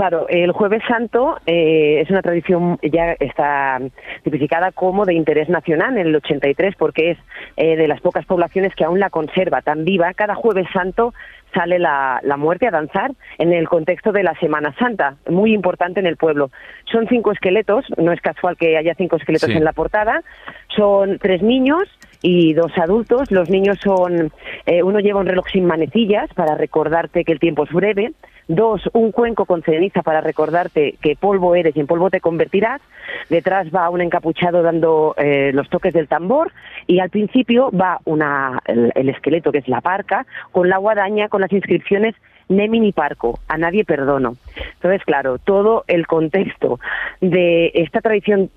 Claro, 0.00 0.24
el 0.30 0.52
Jueves 0.52 0.82
Santo 0.88 1.36
eh, 1.44 2.00
es 2.00 2.08
una 2.08 2.22
tradición 2.22 2.78
ya 2.82 3.12
está 3.20 3.78
tipificada 4.22 4.72
como 4.72 5.04
de 5.04 5.12
interés 5.12 5.50
nacional 5.50 5.98
en 5.98 6.06
el 6.06 6.16
83 6.16 6.74
porque 6.78 7.10
es 7.10 7.18
eh, 7.58 7.76
de 7.76 7.86
las 7.86 8.00
pocas 8.00 8.24
poblaciones 8.24 8.74
que 8.74 8.84
aún 8.84 8.98
la 8.98 9.10
conserva 9.10 9.60
tan 9.60 9.84
viva. 9.84 10.14
Cada 10.14 10.34
Jueves 10.34 10.66
Santo 10.72 11.12
sale 11.52 11.78
la, 11.78 12.22
muerte 12.38 12.66
a 12.66 12.70
danzar 12.70 13.10
en 13.36 13.52
el 13.52 13.68
contexto 13.68 14.10
de 14.10 14.22
la 14.22 14.34
Semana 14.36 14.74
Santa, 14.78 15.16
muy 15.28 15.52
importante 15.52 16.00
en 16.00 16.06
el 16.06 16.16
pueblo. 16.16 16.50
Son 16.90 17.06
cinco 17.06 17.30
esqueletos, 17.32 17.84
no 17.98 18.10
es 18.12 18.22
casual 18.22 18.56
que 18.56 18.78
haya 18.78 18.94
cinco 18.94 19.16
esqueletos 19.16 19.50
en 19.50 19.64
la 19.64 19.74
portada, 19.74 20.22
son 20.74 21.18
tres 21.18 21.42
niños 21.42 21.82
y 22.22 22.54
dos 22.54 22.72
adultos. 22.78 23.30
Los 23.30 23.50
niños 23.50 23.78
son, 23.84 24.32
eh, 24.64 24.82
uno 24.82 25.00
lleva 25.00 25.20
un 25.20 25.26
reloj 25.26 25.46
sin 25.52 25.66
manecillas 25.66 26.32
para 26.32 26.54
recordarte 26.54 27.22
que 27.22 27.32
el 27.32 27.38
tiempo 27.38 27.64
es 27.64 27.70
breve, 27.70 28.12
Dos, 28.52 28.82
un 28.94 29.12
cuenco 29.12 29.44
con 29.44 29.62
ceniza 29.62 30.02
para 30.02 30.20
recordarte 30.20 30.96
que 31.00 31.14
polvo 31.14 31.54
eres 31.54 31.76
y 31.76 31.78
en 31.78 31.86
polvo 31.86 32.10
te 32.10 32.20
convertirás. 32.20 32.80
Detrás 33.28 33.68
va 33.72 33.88
un 33.90 34.00
encapuchado 34.00 34.64
dando 34.64 35.14
eh, 35.18 35.52
los 35.54 35.70
toques 35.70 35.94
del 35.94 36.08
tambor 36.08 36.52
y 36.88 36.98
al 36.98 37.10
principio 37.10 37.70
va 37.70 38.00
una, 38.06 38.58
el, 38.66 39.08
esqueleto 39.08 39.52
que 39.52 39.58
es 39.58 39.68
la 39.68 39.80
parca 39.80 40.26
con 40.50 40.68
la 40.68 40.78
guadaña 40.78 41.28
con 41.28 41.42
las 41.42 41.52
inscripciones 41.52 42.16
Nemini 42.48 42.90
Parco, 42.90 43.38
a 43.46 43.56
nadie 43.56 43.84
perdono. 43.84 44.34
Entonces, 44.74 45.04
claro, 45.04 45.38
todo 45.38 45.84
el 45.86 46.08
contexto 46.08 46.80
de 47.20 47.70
esta 47.74 48.00
tradición 48.00 48.50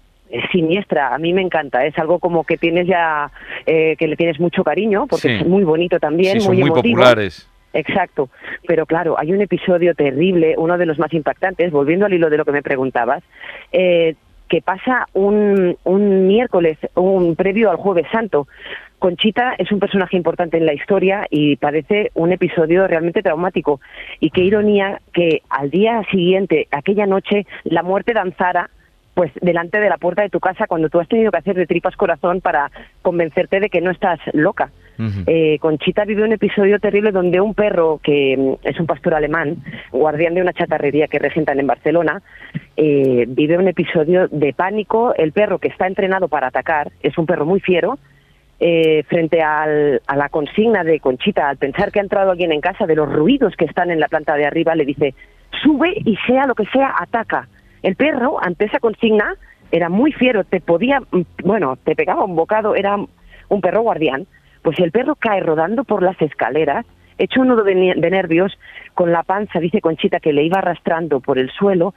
siniestra, 0.52 1.14
a 1.14 1.20
mí 1.20 1.34
me 1.34 1.44
encanta, 1.44 1.86
es 1.86 1.96
algo 2.00 2.18
como 2.18 2.46
que 2.46 2.58
tienes 2.58 2.88
ya, 2.88 3.30
eh, 3.68 3.96
que 4.00 4.08
le 4.08 4.16
tienes 4.16 4.40
mucho 4.40 4.64
cariño, 4.64 5.06
porque 5.08 5.36
es 5.36 5.46
muy 5.46 5.64
bonito 5.64 6.00
también, 6.00 6.42
son 6.42 6.58
muy, 6.58 6.68
populares. 6.68 7.48
Exacto, 7.74 8.30
pero 8.68 8.86
claro, 8.86 9.16
hay 9.18 9.34
un 9.34 9.42
episodio 9.42 9.96
terrible, 9.96 10.56
uno 10.58 10.78
de 10.78 10.86
los 10.86 11.00
más 11.00 11.12
impactantes, 11.14 11.72
volviendo 11.72 12.06
al 12.06 12.14
hilo 12.14 12.30
de 12.30 12.38
lo 12.38 12.46
que 12.46 12.52
me 12.52 12.62
preguntabas, 12.62 13.24
eh, 13.72 14.16
que 14.48 14.62
pasa 14.62 15.08
un, 15.14 15.76
un 15.84 16.28
miércoles, 16.28 16.78
un 16.94 17.36
previo 17.36 17.72
al 17.72 17.78
jueves 17.78 18.06
santo. 18.12 18.48
Conchita 19.00 19.56
es 19.58 19.72
un 19.72 19.80
personaje 19.80 20.16
importante 20.16 20.58
en 20.58 20.68
la 20.68 20.74
historia 20.74 21.26
y 21.30 21.56
parece 21.56 22.12
un 22.14 22.32
episodio 22.32 22.88
realmente 22.88 23.24
traumático. 23.24 23.82
Y 24.20 24.30
qué 24.30 24.42
ironía 24.42 25.02
que 25.12 25.42
al 25.50 25.72
día 25.72 26.04
siguiente, 26.12 26.68
aquella 26.72 27.08
noche, 27.08 27.48
la 27.64 27.82
muerte 27.82 28.14
danzara 28.14 28.70
pues 29.14 29.32
delante 29.42 29.80
de 29.80 29.90
la 29.90 29.98
puerta 29.98 30.22
de 30.22 30.30
tu 30.30 30.40
casa 30.40 30.68
cuando 30.68 30.90
tú 30.90 31.00
has 31.00 31.08
tenido 31.08 31.32
que 31.32 31.38
hacer 31.38 31.56
de 31.56 31.68
tripas 31.68 31.96
corazón 31.96 32.42
para 32.42 32.72
convencerte 33.02 33.60
de 33.60 33.70
que 33.70 33.82
no 33.82 33.92
estás 33.92 34.20
loca. 34.34 34.72
Eh, 35.28 35.58
Conchita 35.60 36.06
vive 36.06 36.24
un 36.24 36.34
episodio 36.34 36.80
terrible 36.80 37.12
donde 37.12 37.42
un 37.42 37.54
perro, 37.54 38.00
que 38.04 38.38
mm, 38.38 38.68
es 38.68 38.80
un 38.80 38.86
pastor 38.86 39.16
alemán, 39.16 39.58
guardián 39.92 40.36
de 40.36 40.42
una 40.42 40.54
chatarrería 40.54 41.08
que 41.08 41.20
regentan 41.20 41.60
en 41.60 41.68
Barcelona, 41.68 42.22
eh, 42.78 43.26
vive 43.28 43.58
un 43.58 43.68
episodio 43.68 44.28
de 44.28 44.54
pánico. 44.54 45.14
El 45.16 45.32
perro 45.32 45.60
que 45.60 45.68
está 45.68 45.88
entrenado 45.88 46.28
para 46.28 46.48
atacar 46.48 46.92
es 47.02 47.18
un 47.18 47.26
perro 47.26 47.46
muy 47.46 47.60
fiero. 47.60 47.98
Eh, 48.60 49.04
frente 49.10 49.42
a 49.42 49.66
la 49.66 50.30
consigna 50.30 50.86
de 50.86 51.02
Conchita, 51.02 51.50
al 51.50 51.58
pensar 51.58 51.92
que 51.92 52.00
ha 52.00 52.04
entrado 52.04 52.32
alguien 52.32 52.54
en 52.54 52.62
casa, 52.62 52.86
de 52.86 52.96
los 52.96 53.12
ruidos 53.12 53.56
que 53.58 53.66
están 53.66 53.92
en 53.92 54.00
la 54.00 54.08
planta 54.08 54.36
de 54.36 54.46
arriba, 54.46 54.74
le 54.74 54.86
dice, 54.86 55.16
sube 55.62 55.94
y 56.06 56.16
sea 56.28 56.46
lo 56.46 56.56
que 56.56 56.66
sea, 56.68 56.94
ataca. 56.98 57.50
El 57.82 57.96
perro, 57.96 58.42
ante 58.42 58.66
esa 58.66 58.80
consigna, 58.80 59.36
era 59.72 59.90
muy 59.90 60.14
fiero, 60.14 60.44
te 60.44 60.62
podía, 60.62 61.02
mm, 61.02 61.22
bueno, 61.44 61.78
te 61.84 61.96
pegaba 61.96 62.24
un 62.24 62.36
bocado, 62.36 62.76
era 62.76 62.96
un 62.96 63.62
perro 63.62 63.82
guardián, 63.82 64.28
pues 64.64 64.80
el 64.80 64.92
perro 64.92 65.16
cae 65.16 65.42
rodando 65.42 65.84
por 65.84 66.02
las 66.02 66.20
escaleras, 66.22 66.86
hecho 67.18 67.42
un 67.42 67.50
nudo 67.50 67.64
de, 67.64 67.76
nervios, 67.76 68.58
con 68.96 69.12
la 69.12 69.24
panza, 69.24 69.60
dice 69.60 69.82
Conchita, 69.82 70.20
que 70.20 70.34
le 70.34 70.44
iba 70.44 70.58
arrastrando 70.58 71.20
por 71.20 71.38
el 71.38 71.52
suelo, 71.52 71.94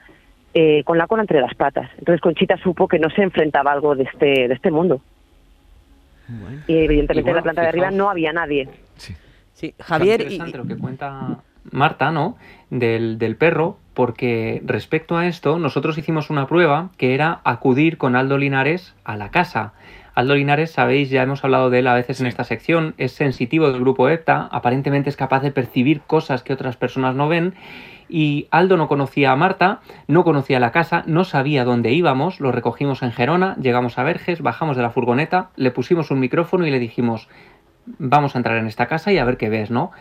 eh, 0.53 0.83
con 0.83 0.97
la 0.97 1.07
cola 1.07 1.23
entre 1.23 1.41
las 1.41 1.55
patas. 1.55 1.89
Entonces 1.97 2.21
Conchita 2.21 2.57
supo 2.57 2.87
que 2.87 2.99
no 2.99 3.09
se 3.09 3.23
enfrentaba 3.23 3.71
a 3.71 3.73
algo 3.75 3.95
de 3.95 4.03
este, 4.03 4.47
de 4.47 4.53
este 4.53 4.69
mundo. 4.69 5.01
Y 6.67 6.77
evidentemente 6.77 7.29
en 7.29 7.35
la 7.37 7.41
planta 7.41 7.61
de 7.61 7.67
arriba 7.69 7.89
no 7.89 8.09
había 8.09 8.33
nadie. 8.33 8.67
Sí, 8.97 9.15
sí. 9.53 9.73
Javier... 9.79 10.21
interesante 10.21 10.57
lo 10.57 10.67
que 10.67 10.77
cuenta 10.77 11.37
Marta, 11.71 12.11
¿no? 12.11 12.37
Del, 12.69 13.17
del 13.17 13.37
perro, 13.37 13.77
porque 13.93 14.61
respecto 14.65 15.17
a 15.17 15.25
esto, 15.27 15.57
nosotros 15.57 15.97
hicimos 15.97 16.29
una 16.29 16.47
prueba 16.47 16.89
que 16.97 17.13
era 17.13 17.39
acudir 17.45 17.97
con 17.97 18.15
Aldo 18.17 18.37
Linares 18.37 18.93
a 19.05 19.15
la 19.15 19.31
casa. 19.31 19.73
Aldo 20.17 20.33
Linares, 20.33 20.71
sabéis, 20.71 21.11
ya 21.11 21.21
hemos 21.21 21.43
hablado 21.43 21.69
de 21.69 21.77
él 21.77 21.85
a 21.85 21.93
veces 21.93 22.19
en 22.21 22.25
esta 22.25 22.43
sección, 22.43 22.95
es 22.97 23.11
sensitivo 23.11 23.71
del 23.71 23.79
grupo 23.79 24.09
EPTA, 24.09 24.49
aparentemente 24.51 25.11
es 25.11 25.15
capaz 25.15 25.41
de 25.41 25.51
percibir 25.51 26.01
cosas 26.01 26.41
que 26.41 26.53
otras 26.53 26.75
personas 26.75 27.13
no 27.13 27.27
ven. 27.27 27.53
Y 28.09 28.47
Aldo 28.49 28.77
no 28.77 28.87
conocía 28.87 29.31
a 29.31 29.35
Marta, 29.35 29.81
no 30.07 30.23
conocía 30.23 30.59
la 30.59 30.71
casa, 30.71 31.03
no 31.05 31.23
sabía 31.23 31.65
dónde 31.65 31.91
íbamos, 31.91 32.39
lo 32.39 32.51
recogimos 32.51 33.03
en 33.03 33.11
Gerona, 33.11 33.55
llegamos 33.61 33.99
a 33.99 34.03
Verges, 34.03 34.41
bajamos 34.41 34.75
de 34.75 34.81
la 34.81 34.89
furgoneta, 34.89 35.51
le 35.55 35.69
pusimos 35.69 36.09
un 36.09 36.19
micrófono 36.19 36.65
y 36.65 36.71
le 36.71 36.79
dijimos, 36.79 37.29
vamos 37.85 38.33
a 38.33 38.39
entrar 38.39 38.57
en 38.57 38.65
esta 38.65 38.87
casa 38.87 39.13
y 39.13 39.19
a 39.19 39.23
ver 39.23 39.37
qué 39.37 39.49
ves, 39.49 39.69
¿no? 39.69 39.91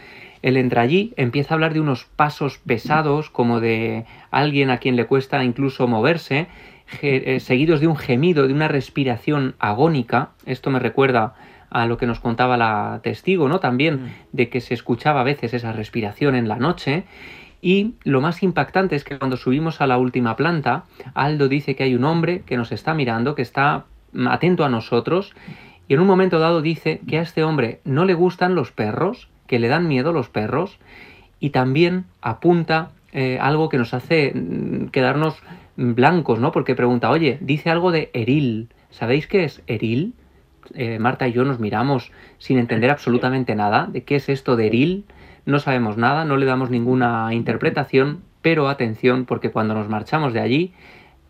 Él 0.41 0.57
entra 0.57 0.81
allí, 0.81 1.13
empieza 1.19 1.53
a 1.53 1.57
hablar 1.57 1.75
de 1.75 1.81
unos 1.81 2.07
pasos 2.07 2.57
pesados, 2.57 3.29
como 3.29 3.61
de 3.61 4.07
alguien 4.31 4.71
a 4.71 4.79
quien 4.79 4.97
le 4.97 5.05
cuesta 5.05 5.45
incluso 5.45 5.87
moverse, 5.87 6.47
seguidos 7.41 7.81
de 7.81 7.87
un 7.87 7.97
gemido, 7.97 8.47
de 8.47 8.55
una 8.55 8.69
respiración 8.69 9.55
agónica. 9.59 10.31
Esto 10.45 10.71
me 10.71 10.79
recuerda 10.79 11.35
a 11.71 11.87
lo 11.87 11.97
que 11.99 12.07
nos 12.07 12.21
contaba 12.21 12.57
la 12.57 13.01
testigo, 13.03 13.49
¿no? 13.49 13.61
También 13.61 13.95
mm. 13.95 14.09
de 14.33 14.49
que 14.49 14.61
se 14.61 14.75
escuchaba 14.75 15.21
a 15.21 15.25
veces 15.25 15.53
esa 15.55 15.73
respiración 15.73 16.35
en 16.35 16.49
la 16.49 16.57
noche. 16.57 17.05
Y 17.61 17.95
lo 18.05 18.21
más 18.21 18.43
impactante 18.43 18.97
es 18.97 19.05
que 19.05 19.19
cuando 19.19 19.37
subimos 19.37 19.81
a 19.81 19.87
la 19.87 19.99
última 19.99 20.37
planta, 20.37 20.85
Aldo 21.15 21.49
dice 21.49 21.75
que 21.75 21.85
hay 21.85 21.95
un 21.95 22.05
hombre 22.05 22.43
que 22.47 22.57
nos 22.57 22.71
está 22.71 22.95
mirando, 22.95 23.35
que 23.35 23.43
está 23.43 23.85
atento 24.29 24.65
a 24.65 24.69
nosotros, 24.69 25.35
y 25.89 25.95
en 25.95 26.01
un 26.01 26.07
momento 26.07 26.39
dado 26.39 26.63
dice 26.63 27.01
que 27.09 27.19
a 27.19 27.23
este 27.23 27.45
hombre 27.45 27.81
no 27.85 28.05
le 28.05 28.15
gustan 28.15 28.55
los 28.55 28.73
perros, 28.73 29.29
que 29.47 29.59
le 29.59 29.69
dan 29.69 29.89
miedo 29.89 30.13
los 30.13 30.29
perros, 30.29 30.79
y 31.41 31.51
también 31.51 32.05
apunta 32.21 32.91
eh, 33.13 33.39
algo 33.41 33.69
que 33.69 33.79
nos 33.79 33.95
hace 33.95 34.33
mm, 34.35 34.89
quedarnos 34.89 35.37
blancos, 35.77 36.39
¿no? 36.39 36.53
Porque 36.53 36.75
pregunta, 36.75 37.11
oye, 37.11 37.39
dice 37.41 37.71
algo 37.71 37.93
de 37.93 38.11
eril. 38.13 38.69
¿Sabéis 38.91 39.27
qué 39.27 39.45
es 39.45 39.63
eril? 39.67 40.15
Eh, 40.75 40.99
Marta 40.99 41.29
y 41.29 41.33
yo 41.33 41.45
nos 41.45 41.61
miramos 41.61 42.11
sin 42.39 42.59
entender 42.59 42.91
absolutamente 42.91 43.55
nada 43.55 43.87
de 43.87 44.03
qué 44.03 44.17
es 44.17 44.29
esto 44.29 44.57
de 44.57 44.67
eril. 44.67 45.05
No 45.45 45.59
sabemos 45.59 45.97
nada, 45.97 46.25
no 46.25 46.37
le 46.37 46.47
damos 46.47 46.71
ninguna 46.71 47.33
interpretación, 47.33 48.23
pero 48.43 48.69
atención, 48.69 49.27
porque 49.27 49.51
cuando 49.51 49.75
nos 49.75 49.89
marchamos 49.89 50.33
de 50.33 50.41
allí, 50.41 50.73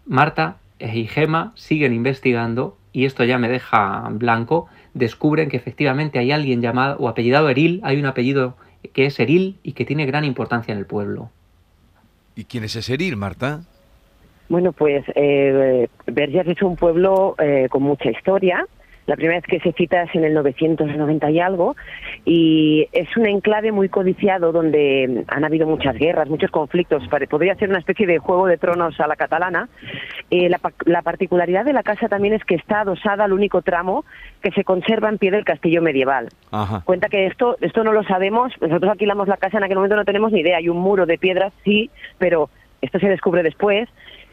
Marta 0.07 0.59
y 0.79 1.07
Gema 1.07 1.53
siguen 1.55 1.93
investigando 1.93 2.77
y 2.93 3.05
esto 3.05 3.25
ya 3.25 3.37
me 3.37 3.49
deja 3.49 4.09
blanco, 4.13 4.69
descubren 4.95 5.51
que 5.51 5.59
efectivamente 5.59 6.19
hay 6.19 6.33
alguien 6.33 6.63
llamado 6.63 6.97
o 6.99 7.09
apellidado 7.09 7.51
Eril, 7.51 7.81
hay 7.85 7.99
un 7.99 8.07
apellido 8.07 8.57
que 8.95 9.05
es 9.07 9.21
Eril 9.21 9.59
y 9.63 9.73
que 9.73 9.85
tiene 9.85 10.07
gran 10.07 10.25
importancia 10.25 10.73
en 10.73 10.79
el 10.79 10.87
pueblo. 10.87 11.31
¿Y 12.35 12.45
quién 12.45 12.65
es 12.65 12.77
ese 12.77 12.95
Eril, 12.95 13.17
Marta? 13.17 13.63
Bueno, 14.49 14.73
pues 14.73 15.05
eh, 15.15 15.89
Verges 16.07 16.47
es 16.47 16.63
un 16.63 16.77
pueblo 16.77 17.35
eh, 17.39 17.69
con 17.71 17.83
mucha 17.83 18.11
historia, 18.11 18.67
la 19.07 19.15
primera 19.15 19.39
vez 19.39 19.47
que 19.47 19.61
se 19.61 19.73
cita 19.73 20.03
es 20.03 20.15
en 20.15 20.25
el 20.25 20.35
990 20.35 21.31
y 21.31 21.41
algo, 21.41 21.77
y 22.25 22.89
es 22.93 23.17
un 23.17 23.27
enclave 23.27 23.71
muy 23.71 23.89
codiciado 23.89 24.51
donde 24.51 25.25
han 25.29 25.45
habido 25.45 25.67
muchas 25.67 25.97
guerras, 25.97 26.29
muchos 26.29 26.51
conflictos. 26.51 27.05
Podría 27.31 27.55
ser 27.55 27.69
una 27.69 27.79
especie 27.79 28.07
de 28.07 28.19
juego 28.19 28.47
de 28.47 28.59
tronos 28.59 28.99
a 29.01 29.07
la 29.07 29.15
catalana. 29.15 29.69
Eh, 30.31 30.49
la, 30.49 31.03
particularidad 31.03 31.65
de 31.65 31.73
la 31.73 31.85
casa 31.85 32.09
también 32.09 32.35
es 32.35 32.45
que 32.45 32.57
está 32.57 32.81
adosada 32.81 33.25
al 33.25 33.33
único 33.33 33.63
tramo 33.63 34.05
que 34.43 34.51
se 34.51 34.65
conserva 34.65 35.09
en 35.09 35.19
pie 35.19 35.31
del 35.31 35.45
castillo 35.45 35.83
medieval. 35.83 36.29
Cuenta 36.85 37.09
que 37.09 37.27
esto, 37.27 37.57
esto 37.61 37.85
no 37.85 37.93
lo 37.93 38.03
sabemos, 38.03 38.53
nosotros 38.61 38.91
alquilamos 38.91 39.29
la 39.29 39.37
casa, 39.37 39.59
en 39.59 39.65
aquel 39.65 39.77
momento 39.77 39.97
no 39.97 40.05
tenemos 40.05 40.33
ni 40.33 40.41
idea, 40.41 40.57
hay 40.57 40.69
un 40.69 40.79
muro 40.79 41.07
de 41.07 41.17
piedras, 41.17 41.53
sí, 41.65 41.91
pero 42.19 42.51
esto 42.83 42.99
se 42.99 43.09
descubre 43.09 43.45
después. 43.45 43.89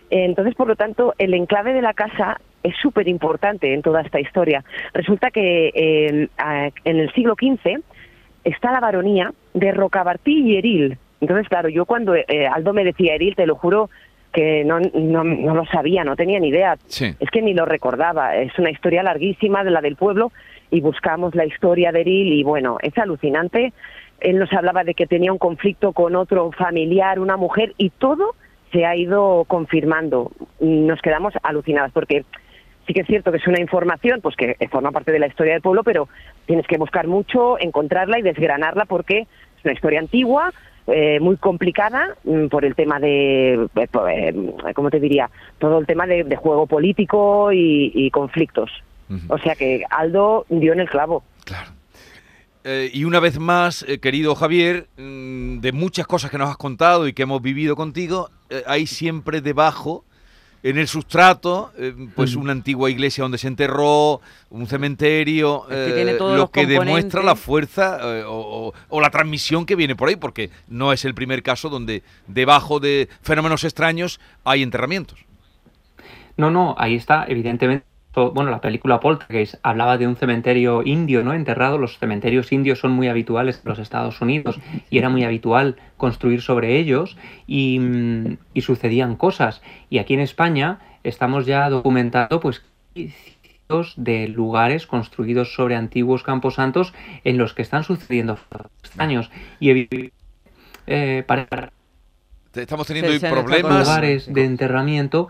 Entonces, 0.10 0.56
por 0.56 0.68
lo 0.68 0.76
tanto, 0.76 1.14
el 1.18 1.34
enclave 1.34 1.74
de 1.74 1.82
la 1.82 1.94
casa 1.94 2.40
es 2.62 2.76
súper 2.82 3.08
importante 3.08 3.74
en 3.74 3.82
toda 3.82 4.02
esta 4.02 4.20
historia. 4.20 4.64
Resulta 4.94 5.32
que 5.32 6.28
en 6.38 7.00
el 7.00 7.12
siglo 7.14 7.36
XV 7.36 7.82
está 8.44 8.72
la 8.72 8.80
baronía 8.80 9.34
de 9.54 9.72
Rocabartí 9.72 10.42
y 10.42 10.58
Eril. 10.58 10.98
Entonces, 11.22 11.48
claro, 11.48 11.70
yo 11.70 11.86
cuando 11.86 12.16
eh, 12.16 12.48
Aldo 12.52 12.74
me 12.74 12.84
decía 12.84 13.16
Eril, 13.16 13.36
te 13.36 13.48
lo 13.48 13.56
juro 13.56 13.90
que 14.34 14.64
no, 14.66 14.80
no, 14.80 15.24
no 15.24 15.56
lo 15.56 15.66
sabía, 15.66 16.04
no 16.04 16.16
tenía 16.16 16.40
ni 16.40 16.50
idea. 16.50 16.78
Es 17.20 17.30
que 17.30 17.42
ni 17.42 17.54
lo 17.54 17.66
recordaba. 17.66 18.36
Es 18.36 18.58
una 18.58 18.72
historia 18.72 19.04
larguísima 19.04 19.64
de 19.64 19.72
la 19.72 19.80
del 19.80 19.96
pueblo 19.96 20.32
y 20.72 20.82
buscamos 20.82 21.36
la 21.36 21.46
historia 21.46 21.92
de 21.92 22.02
Eril 22.02 22.34
y 22.34 22.44
bueno, 22.44 22.78
es 22.82 22.98
alucinante. 22.98 23.74
Él 24.20 24.40
nos 24.40 24.52
hablaba 24.54 24.84
de 24.84 24.96
que 24.96 25.06
tenía 25.06 25.32
un 25.32 25.38
conflicto 25.38 25.94
con 25.94 26.16
otro 26.16 26.52
familiar, 26.52 27.20
una 27.20 27.38
mujer 27.38 27.74
y 27.78 27.90
todo 27.92 28.36
se 28.74 28.86
ha 28.86 28.96
ido 28.96 29.46
confirmando. 29.48 30.32
Nos 30.60 31.02
quedamos 31.02 31.34
alucinadas 31.44 31.92
porque 31.94 32.26
sí 32.86 32.94
que 32.94 33.02
es 33.02 33.08
cierto 33.08 33.32
que 33.32 33.38
es 33.38 33.48
una 33.48 33.62
información 33.62 34.20
pues 34.22 34.36
que 34.36 34.58
forma 34.70 34.92
parte 34.92 35.12
de 35.12 35.20
la 35.20 35.28
historia 35.28 35.54
del 35.54 35.62
pueblo, 35.62 35.84
pero 35.84 36.10
tienes 36.46 36.68
que 36.68 36.78
buscar 36.78 37.08
mucho, 37.08 37.58
encontrarla 37.60 38.20
y 38.20 38.24
desgranarla 38.24 38.86
porque 38.86 39.20
es 39.20 39.64
una 39.64 39.74
historia 39.74 40.00
antigua, 40.00 40.52
eh, 40.88 41.20
muy 41.22 41.38
complicada 41.38 42.18
mm, 42.26 42.48
por 42.48 42.66
el 42.66 42.76
tema 42.76 43.00
de, 43.00 43.54
eh, 43.54 43.88
eh, 44.10 44.74
¿cómo 44.76 44.90
te 44.90 45.00
diría? 45.00 45.30
Todo 45.58 45.80
el 45.80 45.86
tema 45.86 46.06
de, 46.06 46.36
juego 46.36 46.68
político 46.68 47.52
y, 47.54 48.10
conflictos. 48.12 48.70
O 49.30 49.38
sea 49.38 49.54
que 49.54 49.84
Aldo 49.92 50.46
dio 50.50 50.74
en 50.74 50.80
el 50.80 50.90
clavo. 50.90 51.24
Claro. 51.46 51.70
Y 52.66 53.04
una 53.04 53.20
vez 53.20 53.40
más, 53.40 53.86
querido 54.02 54.36
Javier, 54.36 54.88
mm, 54.98 55.60
de 55.60 55.72
muchas 55.72 56.08
cosas 56.08 56.32
que 56.32 56.38
nos 56.38 56.50
has 56.50 56.58
contado 56.58 57.08
y 57.08 57.14
que 57.14 57.24
hemos 57.24 57.42
vivido 57.42 57.76
contigo, 57.76 58.30
hay 58.66 58.88
siempre 58.88 59.42
debajo 59.42 60.06
en 60.64 60.78
el 60.78 60.88
sustrato, 60.88 61.72
eh, 61.78 61.94
pues 62.16 62.36
una 62.36 62.54
antigua 62.54 62.90
iglesia 62.90 63.22
donde 63.22 63.38
se 63.38 63.50
enterró, 63.50 64.22
un 64.50 64.66
cementerio, 64.66 65.66
eh, 65.70 66.18
lo 66.20 66.50
que 66.50 66.66
demuestra 66.66 67.22
la 67.22 67.36
fuerza 67.36 68.00
eh, 68.02 68.24
o, 68.26 68.74
la 69.02 69.10
transmisión 69.10 69.66
que 69.66 69.76
viene 69.76 69.96
por 69.96 70.08
ahí, 70.08 70.16
porque 70.16 70.50
no 70.70 70.94
es 70.94 71.04
el 71.04 71.14
primer 71.14 71.44
caso 71.44 71.70
donde 71.70 72.02
debajo 72.28 72.80
de 72.80 73.10
fenómenos 73.22 73.66
extraños 73.66 74.22
hay 74.46 74.64
enterramientos. 74.64 75.26
No, 76.38 76.50
no, 76.50 76.76
ahí 76.78 76.96
está, 76.96 77.26
evidentemente 77.28 77.86
bueno, 78.14 78.52
la 78.52 78.62
película 78.62 79.00
Poltergeist 79.00 79.56
hablaba 79.64 79.98
de 79.98 80.08
un 80.08 80.16
cementerio 80.16 80.84
indio, 80.84 81.24
¿no? 81.24 81.34
Enterrado. 81.34 81.78
Los 81.78 81.98
cementerios 81.98 82.52
indios 82.52 82.80
son 82.80 82.92
muy 82.92 83.08
habituales 83.08 83.62
en 83.64 83.70
los 83.70 83.80
Estados 83.80 84.22
Unidos 84.22 84.60
y 84.90 85.00
era 85.00 85.10
muy 85.10 85.24
habitual 85.24 85.78
construir 85.98 86.42
sobre 86.42 86.78
ellos 86.78 87.18
y, 87.48 87.80
mm, 87.80 88.38
sucedían 88.62 89.16
cosas. 89.16 89.62
Y 89.90 89.98
aquí 89.98 90.14
en 90.14 90.20
España 90.20 90.80
estamos 91.04 91.46
ya 91.46 91.70
documentando, 91.70 92.40
pues, 92.40 92.64
de 93.98 94.28
lugares 94.28 94.86
construidos 94.86 95.56
sobre 95.56 95.76
antiguos 95.76 96.22
camposantos 96.22 96.94
en 97.24 97.40
los 97.40 97.56
que 97.56 97.64
están 97.64 97.84
sucediendo 97.84 98.38
extraños. 98.84 99.32
Y 99.60 100.12
eh, 100.86 101.24
para 101.26 101.72
estamos 102.62 102.86
teniendo 102.86 103.12
problemas 103.30 103.88
lugares 103.88 104.32
de 104.32 104.46
enterramiento 104.46 105.30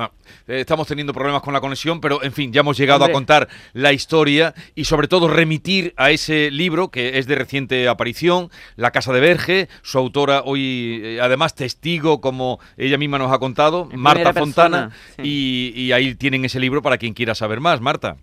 Ah, 0.00 0.12
eh, 0.46 0.60
estamos 0.60 0.86
teniendo 0.86 1.12
problemas 1.12 1.42
con 1.42 1.52
la 1.52 1.60
conexión, 1.60 2.00
pero 2.00 2.22
en 2.22 2.30
fin, 2.30 2.52
ya 2.52 2.60
hemos 2.60 2.78
llegado 2.78 3.04
a 3.04 3.10
contar 3.10 3.48
la 3.72 3.92
historia 3.92 4.54
y 4.76 4.84
sobre 4.84 5.08
todo 5.08 5.26
remitir 5.26 5.92
a 5.96 6.12
ese 6.12 6.52
libro 6.52 6.92
que 6.92 7.18
es 7.18 7.26
de 7.26 7.34
reciente 7.34 7.88
aparición, 7.88 8.48
La 8.76 8.92
Casa 8.92 9.12
de 9.12 9.18
Verge, 9.18 9.68
su 9.82 9.98
autora 9.98 10.42
hoy 10.44 11.00
eh, 11.02 11.18
además 11.20 11.56
testigo, 11.56 12.20
como 12.20 12.60
ella 12.76 12.96
misma 12.96 13.18
nos 13.18 13.32
ha 13.32 13.40
contado, 13.40 13.88
Marta 13.92 14.32
Fontana, 14.32 14.92
y, 15.20 15.90
ahí 15.90 16.14
tienen 16.14 16.44
ese 16.44 16.60
libro 16.60 16.80
para 16.80 16.96
quien 16.96 17.12
quiera 17.12 17.34
saber 17.34 17.58
más, 17.58 17.80
Marta. 17.80 18.18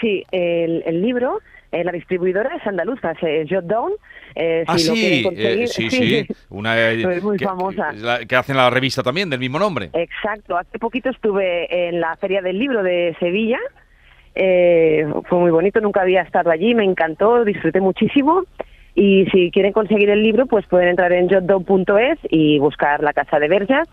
Sí, 0.00 0.24
el 0.32 1.02
libro 1.02 1.40
eh, 1.72 1.84
la 1.84 1.92
distribuidora 1.92 2.56
es 2.56 2.66
andaluza, 2.66 3.12
es 3.12 3.48
Jotdown. 3.48 3.92
Eh, 4.34 4.64
ah, 4.66 4.78
sí, 4.78 5.24
eh, 5.36 5.66
sí, 5.68 5.90
sí, 5.90 6.26
una 6.48 6.74
muy 7.22 7.36
que, 7.36 7.44
famosa. 7.44 7.92
Que 8.28 8.36
hacen 8.36 8.56
la 8.56 8.70
revista 8.70 9.02
también, 9.02 9.30
del 9.30 9.40
mismo 9.40 9.58
nombre. 9.58 9.90
Exacto, 9.92 10.56
hace 10.56 10.78
poquito 10.78 11.10
estuve 11.10 11.88
en 11.88 12.00
la 12.00 12.16
Feria 12.16 12.42
del 12.42 12.58
Libro 12.58 12.82
de 12.82 13.16
Sevilla, 13.20 13.58
eh, 14.34 15.06
fue 15.28 15.38
muy 15.38 15.50
bonito, 15.50 15.80
nunca 15.80 16.02
había 16.02 16.22
estado 16.22 16.50
allí, 16.50 16.74
me 16.74 16.84
encantó, 16.84 17.44
disfruté 17.44 17.80
muchísimo. 17.80 18.44
Y 18.94 19.26
si 19.26 19.50
quieren 19.50 19.72
conseguir 19.72 20.10
el 20.10 20.22
libro, 20.22 20.46
pues 20.46 20.66
pueden 20.66 20.88
entrar 20.88 21.12
en 21.12 21.28
jotdown.es 21.28 22.18
y 22.28 22.58
buscar 22.58 23.02
La 23.02 23.12
Casa 23.12 23.38
de 23.38 23.48
Verjas 23.48 23.88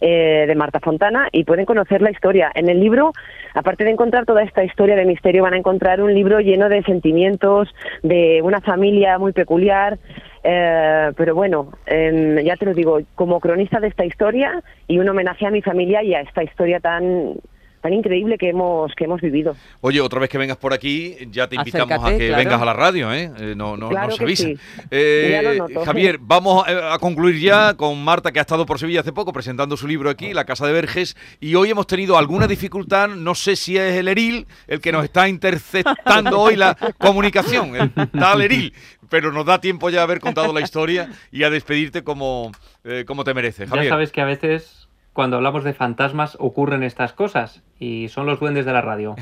eh, 0.00 0.44
de 0.46 0.54
Marta 0.54 0.80
Fontana 0.80 1.28
y 1.32 1.44
pueden 1.44 1.64
conocer 1.64 2.02
la 2.02 2.10
historia. 2.10 2.50
En 2.54 2.68
el 2.68 2.80
libro, 2.80 3.12
aparte 3.54 3.84
de 3.84 3.90
encontrar 3.90 4.26
toda 4.26 4.42
esta 4.42 4.64
historia 4.64 4.96
de 4.96 5.04
misterio, 5.04 5.42
van 5.42 5.54
a 5.54 5.58
encontrar 5.58 6.00
un 6.00 6.14
libro 6.14 6.40
lleno 6.40 6.68
de 6.68 6.82
sentimientos, 6.84 7.68
de 8.02 8.40
una 8.42 8.60
familia 8.60 9.18
muy 9.18 9.32
peculiar. 9.32 9.98
Eh, 10.44 11.12
pero 11.16 11.34
bueno, 11.34 11.72
em, 11.86 12.38
ya 12.38 12.56
te 12.56 12.64
lo 12.64 12.74
digo, 12.74 13.00
como 13.14 13.40
cronista 13.40 13.80
de 13.80 13.88
esta 13.88 14.04
historia 14.04 14.62
y 14.86 14.98
un 14.98 15.08
homenaje 15.08 15.46
a 15.46 15.50
mi 15.50 15.62
familia 15.62 16.02
y 16.02 16.14
a 16.14 16.20
esta 16.20 16.42
historia 16.42 16.80
tan 16.80 17.34
tan 17.80 17.92
increíble 17.92 18.38
que 18.38 18.50
hemos 18.50 18.94
que 18.94 19.04
hemos 19.04 19.20
vivido. 19.20 19.56
Oye, 19.80 20.00
otra 20.00 20.20
vez 20.20 20.28
que 20.28 20.38
vengas 20.38 20.56
por 20.56 20.72
aquí, 20.72 21.16
ya 21.30 21.48
te 21.48 21.56
invitamos 21.56 22.04
a 22.04 22.16
que 22.16 22.30
vengas 22.30 22.60
a 22.60 22.64
la 22.64 22.72
radio, 22.72 23.12
¿eh? 23.12 23.30
eh 23.38 23.54
no, 23.56 23.76
no, 23.76 23.90
no 23.90 24.10
se 24.10 24.22
avisa. 24.22 24.48
Eh, 24.90 25.58
Javier, 25.84 26.18
vamos 26.20 26.64
a, 26.66 26.98
concluir 26.98 27.40
ya 27.40 27.74
con 27.74 28.02
Marta, 28.02 28.32
que 28.32 28.38
ha 28.38 28.42
estado 28.42 28.66
por 28.66 28.78
Sevilla 28.78 29.00
hace 29.00 29.12
poco 29.12 29.32
presentando 29.32 29.76
su 29.76 29.86
libro 29.86 30.10
aquí, 30.10 30.32
La 30.34 30.44
Casa 30.44 30.66
de 30.66 30.72
Verges, 30.72 31.16
y 31.40 31.54
hoy 31.54 31.70
hemos 31.70 31.86
tenido 31.86 32.18
alguna 32.18 32.46
dificultad, 32.46 33.08
no 33.08 33.34
sé 33.34 33.56
si 33.56 33.76
es 33.76 33.94
el 33.94 34.08
Eril 34.08 34.46
el 34.66 34.80
que 34.80 34.92
nos 34.92 35.04
está 35.04 35.28
interceptando 35.28 36.40
hoy 36.40 36.56
la 36.56 36.76
comunicación, 36.98 37.76
el 37.76 38.10
tal 38.10 38.42
Eril, 38.42 38.72
pero 39.08 39.32
nos 39.32 39.46
da 39.46 39.60
tiempo 39.60 39.90
ya 39.90 40.00
a 40.00 40.02
haber 40.04 40.20
contado 40.20 40.52
la 40.52 40.60
historia 40.60 41.08
y 41.30 41.42
a 41.42 41.50
despedirte 41.50 42.02
como, 42.02 42.52
eh, 42.84 43.04
como 43.06 43.24
te 43.24 43.34
merece. 43.34 43.66
Javier. 43.66 43.84
Ya 43.84 43.90
sabes 43.90 44.12
que 44.12 44.20
a 44.20 44.24
veces 44.24 44.77
cuando 45.18 45.36
hablamos 45.36 45.64
de 45.64 45.74
fantasmas 45.74 46.36
ocurren 46.38 46.84
estas 46.84 47.12
cosas 47.12 47.60
y 47.80 48.06
son 48.06 48.24
los 48.24 48.38
duendes 48.38 48.64
de 48.64 48.72
la 48.72 48.82
radio. 48.82 49.16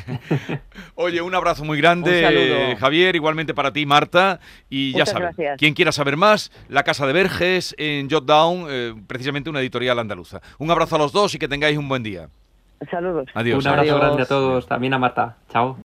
Oye, 0.95 1.23
un 1.23 1.35
abrazo 1.35 1.65
muy 1.65 1.79
grande, 1.79 2.77
Javier, 2.79 3.17
igualmente 3.17 3.55
para 3.55 3.73
ti, 3.73 3.87
Marta, 3.87 4.39
y 4.69 4.93
ya 4.93 5.07
sabes, 5.07 5.35
quien 5.57 5.73
quiera 5.73 5.93
saber 5.93 6.19
más, 6.19 6.53
La 6.69 6.83
Casa 6.83 7.07
de 7.07 7.15
Verges 7.15 7.75
en 7.79 8.11
Jotdown, 8.11 8.67
eh, 8.69 8.95
precisamente 9.07 9.49
una 9.49 9.61
editorial 9.61 9.99
andaluza. 9.99 10.43
Un 10.59 10.71
abrazo 10.71 10.97
a 10.97 10.99
los 10.99 11.13
dos 11.13 11.35
y 11.35 11.39
que 11.39 11.49
tengáis 11.49 11.79
un 11.79 11.89
buen 11.89 12.03
día. 12.03 12.29
Saludos. 12.91 13.31
Adiós. 13.33 13.65
Un 13.65 13.71
abrazo 13.71 13.97
grande 13.97 14.23
a 14.23 14.27
todos, 14.27 14.67
también 14.67 14.93
a 14.93 14.99
Marta. 14.99 15.39
Chao. 15.51 15.79